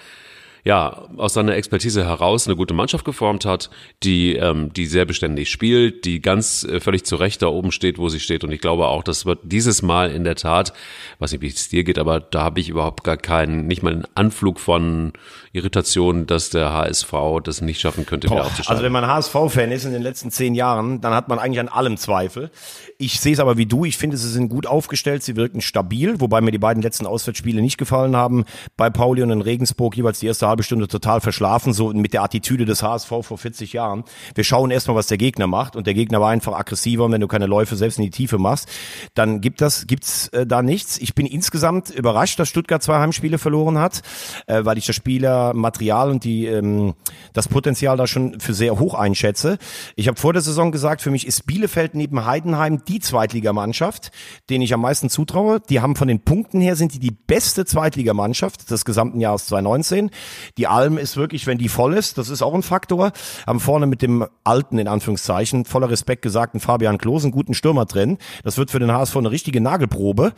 [0.63, 3.69] ja, aus seiner Expertise heraus eine gute Mannschaft geformt hat,
[4.03, 7.97] die, ähm, die sehr beständig spielt, die ganz äh, völlig zu Recht da oben steht,
[7.97, 8.43] wo sie steht.
[8.43, 10.73] Und ich glaube auch, das wird dieses Mal in der Tat,
[11.19, 13.93] weiß nicht, wie es dir geht, aber da habe ich überhaupt gar keinen, nicht mal
[13.93, 15.13] einen Anflug von
[15.51, 18.71] Irritation, dass der HSV das nicht schaffen könnte, Boah, wieder aufzusteigen.
[18.71, 21.69] Also wenn man HSV-Fan ist in den letzten zehn Jahren, dann hat man eigentlich an
[21.69, 22.51] allem Zweifel.
[22.97, 23.85] Ich sehe es aber wie du.
[23.85, 25.23] Ich finde, sie sind gut aufgestellt.
[25.23, 28.45] Sie wirken stabil, wobei mir die beiden letzten Auswärtsspiele nicht gefallen haben.
[28.77, 32.23] Bei Pauli und in Regensburg jeweils die erste halbe Stunde total verschlafen, so mit der
[32.23, 34.03] Attitüde des HSV vor 40 Jahren.
[34.35, 37.21] Wir schauen erstmal, was der Gegner macht und der Gegner war einfach aggressiver und wenn
[37.21, 38.67] du keine Läufe selbst in die Tiefe machst,
[39.13, 40.97] dann gibt das gibt's äh, da nichts.
[40.97, 44.01] Ich bin insgesamt überrascht, dass Stuttgart zwei Heimspiele verloren hat,
[44.47, 46.93] äh, weil ich das Spielermaterial und die ähm,
[47.33, 49.57] das Potenzial da schon für sehr hoch einschätze.
[49.95, 54.11] Ich habe vor der Saison gesagt, für mich ist Bielefeld neben Heidenheim die Zweitligamannschaft,
[54.49, 55.61] denen ich am meisten zutraue.
[55.69, 60.09] Die haben von den Punkten her sind die die beste Zweitligamannschaft des gesamten Jahres 2019.
[60.57, 63.11] Die Alm ist wirklich, wenn die voll ist, das ist auch ein Faktor.
[63.45, 67.85] Haben vorne mit dem alten, in Anführungszeichen, voller Respekt gesagten Fabian Klos einen guten Stürmer
[67.85, 68.17] drin.
[68.43, 70.33] Das wird für den HSV eine richtige Nagelprobe.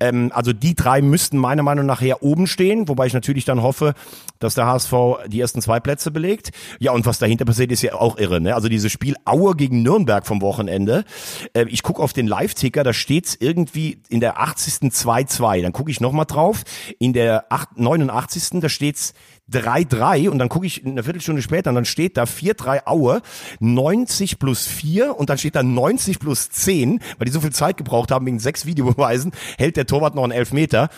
[0.00, 3.62] Ähm, also die drei müssten meiner Meinung nach hier oben stehen, wobei ich natürlich dann
[3.62, 3.94] hoffe,
[4.38, 4.92] dass der HSV
[5.28, 6.50] die ersten zwei Plätze belegt.
[6.78, 8.40] Ja, und was dahinter passiert, ist ja auch irre.
[8.40, 8.54] Ne?
[8.54, 11.04] Also dieses Spiel Aue gegen Nürnberg vom Wochenende.
[11.54, 14.90] Äh, ich gucke auf den Live-Ticker, da steht's irgendwie in der 80.
[14.90, 15.62] 2-2.
[15.62, 16.62] Dann gucke ich nochmal drauf.
[16.98, 18.60] In der 8, 89.
[18.60, 19.14] da steht's
[19.52, 23.22] 3-3 und dann gucke ich eine Viertelstunde später und dann steht da 4-3 Aue,
[23.60, 27.76] 90 plus 4 und dann steht da 90 plus 10, weil die so viel Zeit
[27.76, 30.88] gebraucht haben wegen sechs Videobeweisen, hält der Torwart noch einen Elfmeter.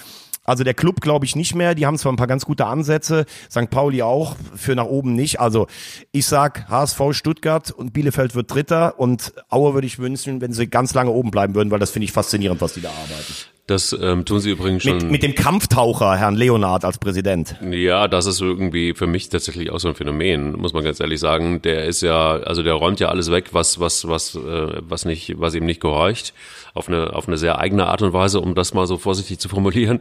[0.45, 3.25] Also der Club glaube ich nicht mehr, die haben zwar ein paar ganz gute Ansätze,
[3.51, 3.71] St.
[3.71, 5.41] Pauli auch, für nach oben nicht.
[5.41, 5.67] Also
[6.13, 10.67] ich sag HSV Stuttgart und Bielefeld wird Dritter und Aue würde ich wünschen, wenn sie
[10.67, 13.54] ganz lange oben bleiben würden, weil das finde ich faszinierend, was die da arbeiten.
[13.67, 14.99] Das ähm, tun sie übrigens schon.
[14.99, 17.57] Mit, mit dem Kampftaucher, Herrn Leonard als Präsident.
[17.71, 21.19] Ja, das ist irgendwie für mich tatsächlich auch so ein Phänomen, muss man ganz ehrlich
[21.19, 21.63] sagen.
[21.63, 25.41] Der ist ja, also der räumt ja alles weg, was was was äh, was nicht,
[25.41, 26.35] was ihm nicht gehorcht,
[26.75, 29.49] auf eine auf eine sehr eigene Art und Weise, um das mal so vorsichtig zu
[29.49, 30.01] formulieren.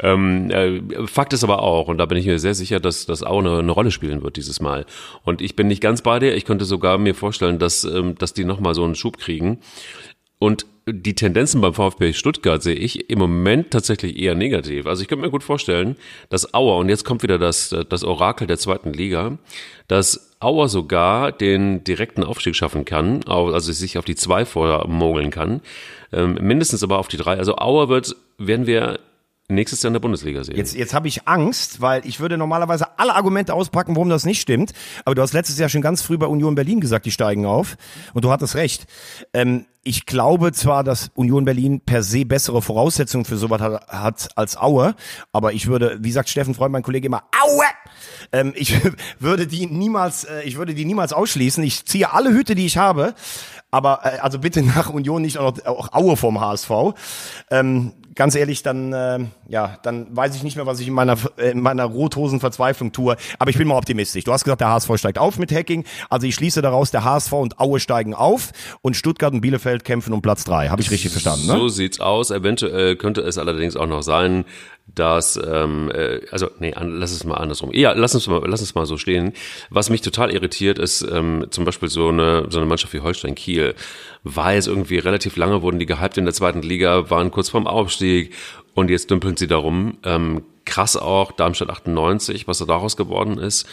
[0.00, 3.22] Ähm, äh, Fakt ist aber auch, und da bin ich mir sehr sicher, dass das
[3.22, 4.86] auch eine, eine Rolle spielen wird dieses Mal.
[5.22, 6.34] Und ich bin nicht ganz bei dir.
[6.34, 9.60] Ich könnte sogar mir vorstellen, dass ähm, dass die noch mal so einen Schub kriegen.
[10.40, 14.86] Und die Tendenzen beim VfB Stuttgart sehe ich im Moment tatsächlich eher negativ.
[14.86, 15.96] Also ich könnte mir gut vorstellen,
[16.28, 19.38] dass Auer, und jetzt kommt wieder das, das Orakel der zweiten Liga,
[19.88, 25.62] dass Auer sogar den direkten Aufstieg schaffen kann, also sich auf die zwei vormogeln kann,
[26.12, 27.38] ähm, mindestens aber auf die drei.
[27.38, 29.00] Also Auer wird, werden wir
[29.54, 30.56] nächstes Jahr in der Bundesliga sehen.
[30.56, 34.40] Jetzt, jetzt habe ich Angst, weil ich würde normalerweise alle Argumente auspacken, warum das nicht
[34.40, 34.72] stimmt.
[35.04, 37.76] Aber du hast letztes Jahr schon ganz früh bei Union Berlin gesagt, die steigen auf.
[38.12, 38.86] Und du hattest recht.
[39.32, 44.28] Ähm, ich glaube zwar, dass Union Berlin per se bessere Voraussetzungen für sowas hat, hat
[44.34, 44.94] als Aue,
[45.30, 47.64] aber ich würde, wie sagt Steffen Freund, mein Kollege immer, Aue!
[48.32, 48.74] Ähm, ich
[49.20, 51.62] würde die niemals, äh, ich würde die niemals ausschließen.
[51.62, 53.14] Ich ziehe alle Hüte, die ich habe,
[53.70, 56.70] aber äh, also bitte nach Union nicht auch, noch, auch Aue vom HSV.
[57.50, 61.16] Ähm, ganz ehrlich, dann äh, ja, dann weiß ich nicht mehr, was ich in meiner
[61.36, 63.16] äh, in meiner rothosen Verzweiflung tue.
[63.38, 64.24] Aber ich bin mal optimistisch.
[64.24, 65.84] Du hast gesagt, der HSV steigt auf mit Hacking.
[66.10, 68.52] Also ich schließe daraus, der HSV und Aue steigen auf
[68.82, 70.68] und Stuttgart und Bielefeld kämpfen um Platz drei.
[70.68, 71.46] Habe ich richtig verstanden?
[71.46, 71.54] Ne?
[71.54, 72.30] So sieht's aus.
[72.30, 74.44] Eventuell könnte es allerdings auch noch sein,
[74.86, 77.70] dass ähm, äh, also nee, an, lass es mal andersrum.
[77.72, 79.32] Ja, lass uns mal, lass uns mal so stehen.
[79.70, 83.34] Was mich total irritiert, ist ähm, zum Beispiel so eine so eine Mannschaft wie Holstein
[83.34, 83.74] Kiel.
[84.22, 87.66] War jetzt irgendwie relativ lange wurden die gehypt in der zweiten Liga, waren kurz vorm
[87.66, 88.34] Aufstieg
[88.74, 89.98] und jetzt dümpeln sie darum.
[90.04, 93.66] Ähm, krass auch Darmstadt 98, was da daraus geworden ist.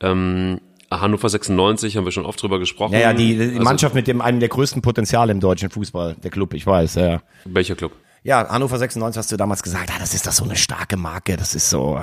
[0.00, 0.60] Ähm,
[0.90, 2.92] Hannover 96 haben wir schon oft drüber gesprochen.
[2.92, 6.16] Ja, ja die, die also, Mannschaft mit dem einem der größten Potenziale im deutschen Fußball,
[6.22, 7.22] der Club, ich weiß, ja.
[7.44, 7.92] Welcher Club?
[8.24, 11.36] Ja, Hannover 96 hast du damals gesagt, ah, das ist doch so eine starke Marke,
[11.36, 11.98] das ist so.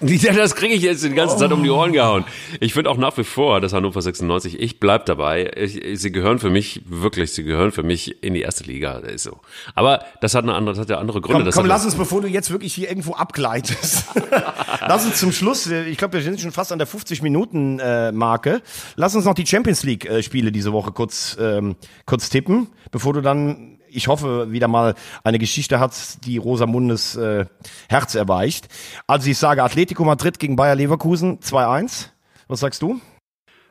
[0.00, 2.24] Ja, das kriege ich jetzt die ganze Zeit um die Ohren gehauen.
[2.58, 5.52] Ich finde auch nach wie vor, dass Hannover 96, ich bleib dabei.
[5.56, 9.22] Ich, sie gehören für mich wirklich, sie gehören für mich in die erste Liga, ist
[9.22, 9.38] so.
[9.76, 11.44] Aber das hat eine andere, das hat ja andere Gründe.
[11.44, 14.04] Komm, komm lass uns, bevor du jetzt wirklich hier irgendwo abgleitest,
[14.80, 18.10] lass uns zum Schluss, ich glaube, wir sind schon fast an der 50 Minuten äh,
[18.10, 18.62] Marke.
[18.96, 23.12] Lass uns noch die Champions League äh, Spiele diese Woche kurz ähm, kurz tippen, bevor
[23.12, 24.94] du dann ich hoffe, wieder mal
[25.24, 25.94] eine Geschichte hat,
[26.24, 27.46] die Rosamundes äh,
[27.88, 28.68] Herz erweicht.
[29.06, 32.08] Also ich sage Atletico Madrid gegen Bayer Leverkusen 2-1.
[32.48, 33.00] Was sagst du?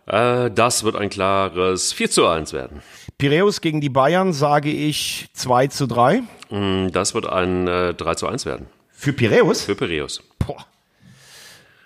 [0.08, 2.82] Äh, das wird ein klares 4 zu 1 werden.
[3.18, 6.24] Piräus gegen die Bayern sage ich 2 zu 3.
[6.50, 8.68] Mm, Das wird ein äh, 3 zu 1 werden.
[8.92, 9.64] Für Piräus?
[9.64, 10.22] Für Piräus.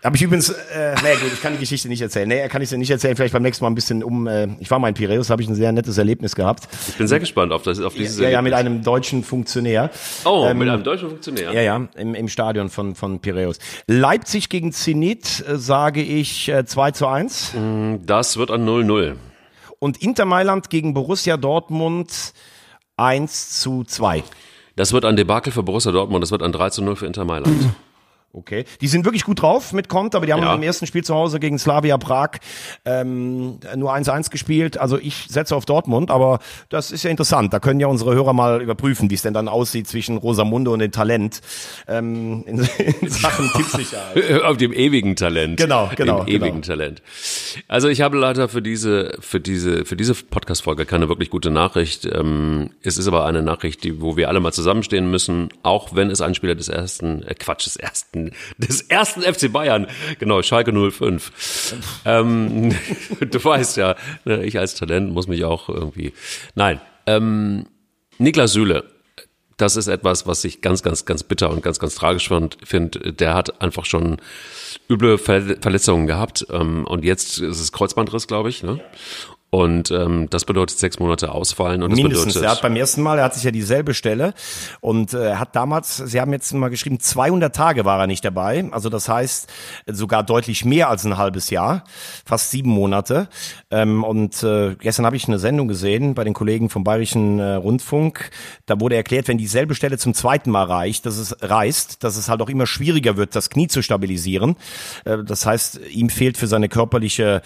[0.01, 2.25] Habe ich übrigens, äh, nee, gut, ich kann die Geschichte nicht erzählen.
[2.27, 3.17] Nee, kann ich sie nicht erzählen.
[3.17, 4.27] Vielleicht beim nächsten Mal ein bisschen um.
[4.27, 6.69] Äh, ich war mal in Piräus, habe ich ein sehr nettes Erlebnis gehabt.
[6.87, 8.75] Ich bin sehr gespannt auf, das, auf dieses Ja, ja, mit Erlebnis.
[8.75, 9.89] einem deutschen Funktionär.
[10.23, 11.51] Oh, mit einem deutschen Funktionär.
[11.51, 13.59] Ja, ja, im, im Stadion von, von Piräus.
[13.87, 17.51] Leipzig gegen Zenit äh, sage ich äh, 2 zu 1.
[18.05, 19.15] Das wird ein 0-0.
[19.79, 22.33] Und Inter Mailand gegen Borussia Dortmund
[22.95, 24.23] 1 zu 2.
[24.77, 26.23] Das wird ein Debakel für Borussia Dortmund.
[26.23, 27.53] Das wird ein 3 zu 0 für Inter Mailand.
[28.32, 28.65] Okay.
[28.80, 30.53] Die sind wirklich gut drauf mit Konter, aber die haben Ja.
[30.53, 32.32] im ersten Spiel zu Hause gegen Slavia Prag
[32.86, 34.77] ähm, nur 1-1 gespielt.
[34.77, 37.53] Also ich setze auf Dortmund, aber das ist ja interessant.
[37.53, 40.80] Da können ja unsere Hörer mal überprüfen, wie es denn dann aussieht zwischen Rosamunde und
[40.80, 41.41] dem Talent
[41.88, 42.59] ähm, in,
[43.01, 44.43] in Sachen Tippsicherheit.
[44.43, 45.57] Auf dem ewigen Talent.
[45.57, 46.45] Genau, genau, Dem genau.
[46.45, 47.01] ewigen Talent.
[47.67, 52.05] Also ich habe leider für diese, für diese, für diese Podcast-Folge keine wirklich gute Nachricht.
[52.05, 56.11] Ähm, es ist aber eine Nachricht, die, wo wir alle mal zusammenstehen müssen, auch wenn
[56.11, 58.18] es ein Spieler des ersten, äh, Quatsch, des ersten,
[58.57, 59.88] des ersten FC Bayern,
[60.20, 61.76] genau, Schalke 05.
[62.05, 62.76] ähm,
[63.20, 63.95] du weißt ja,
[64.26, 66.13] ne, ich als Talent muss mich auch irgendwie,
[66.55, 67.65] nein, ähm,
[68.17, 68.84] Niklas Süle,
[69.59, 73.13] das ist etwas, was ich ganz, ganz, ganz bitter und ganz, ganz tragisch finde.
[73.13, 74.17] Der hat einfach schon
[74.89, 78.63] üble Ver Verletzungen gehabt ähm, und jetzt ist es Kreuzbandriss, glaube ich.
[78.63, 78.80] Ne?
[79.51, 82.33] Und ähm, das bedeutet sechs Monate ausfallen und das Mindestens.
[82.35, 84.33] bedeutet Er hat beim ersten Mal, er hat sich ja dieselbe Stelle
[84.79, 88.67] und äh, hat damals, Sie haben jetzt mal geschrieben, 200 Tage war er nicht dabei.
[88.71, 89.51] Also das heißt
[89.87, 91.83] sogar deutlich mehr als ein halbes Jahr,
[92.25, 93.27] fast sieben Monate.
[93.71, 97.55] Ähm, und äh, gestern habe ich eine Sendung gesehen bei den Kollegen vom Bayerischen äh,
[97.55, 98.29] Rundfunk.
[98.67, 102.29] Da wurde erklärt, wenn dieselbe Stelle zum zweiten Mal reicht, dass es reißt, dass es
[102.29, 104.57] halt auch immer schwieriger wird, das Knie zu stabilisieren.
[105.05, 107.41] Äh, das heißt, ihm fehlt für seine körperliche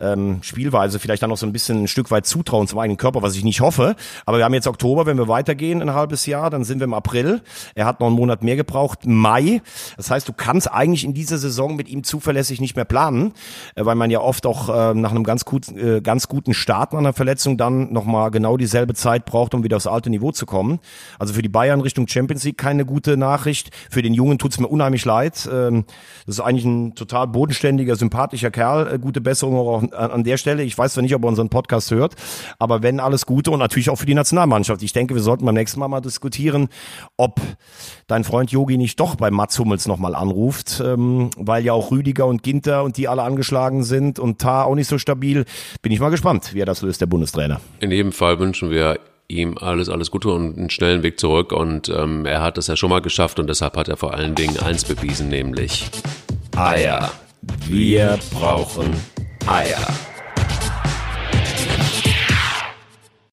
[0.00, 3.22] ähm, Spielweise vielleicht dann noch so ein bisschen ein Stück weit Zutrauen zum eigenen Körper,
[3.22, 3.96] was ich nicht hoffe.
[4.26, 6.94] Aber wir haben jetzt Oktober, wenn wir weitergehen, ein halbes Jahr, dann sind wir im
[6.94, 7.42] April.
[7.74, 9.62] Er hat noch einen Monat mehr gebraucht, Mai.
[9.96, 13.32] Das heißt, du kannst eigentlich in dieser Saison mit ihm zuverlässig nicht mehr planen,
[13.74, 16.92] äh, weil man ja oft auch äh, nach einem ganz, gut, äh, ganz guten Start
[16.92, 20.46] nach einer Verletzung dann nochmal genau dieselbe Zeit braucht, um wieder aufs alte Niveau zu
[20.46, 20.80] kommen.
[21.18, 23.70] Also für die Bayern Richtung Champions League keine gute Nachricht.
[23.90, 25.48] Für den Jungen tut's mir unheimlich leid.
[25.52, 25.84] Ähm,
[26.26, 28.98] das ist eigentlich ein total bodenständiger, sympathischer Kerl.
[28.98, 30.62] Gute Besserung auch an, an der Stelle.
[30.62, 32.14] Ich weiß zwar nicht, ob er unseren Podcast hört,
[32.58, 34.82] aber wenn alles Gute und natürlich auch für die Nationalmannschaft.
[34.82, 36.68] Ich denke, wir sollten beim nächsten Mal mal diskutieren,
[37.16, 37.40] ob
[38.06, 42.26] dein Freund Yogi nicht doch bei Mats Hummels nochmal anruft, ähm, weil ja auch Rüdiger
[42.26, 45.44] und Ginter und die alle angeschlagen sind und Tar auch nicht so stabil.
[45.82, 47.60] Bin ich mal gespannt, wie er das löst, der Bundestrainer.
[47.80, 48.98] In jedem Fall wünschen wir
[49.28, 51.52] ihm alles, alles Gute und einen schnellen Weg zurück.
[51.52, 54.34] Und ähm, er hat es ja schon mal geschafft und deshalb hat er vor allen
[54.34, 55.90] Dingen eins bewiesen, nämlich
[56.56, 57.12] Eier.
[57.66, 58.92] Wir brauchen
[59.46, 59.86] Eier.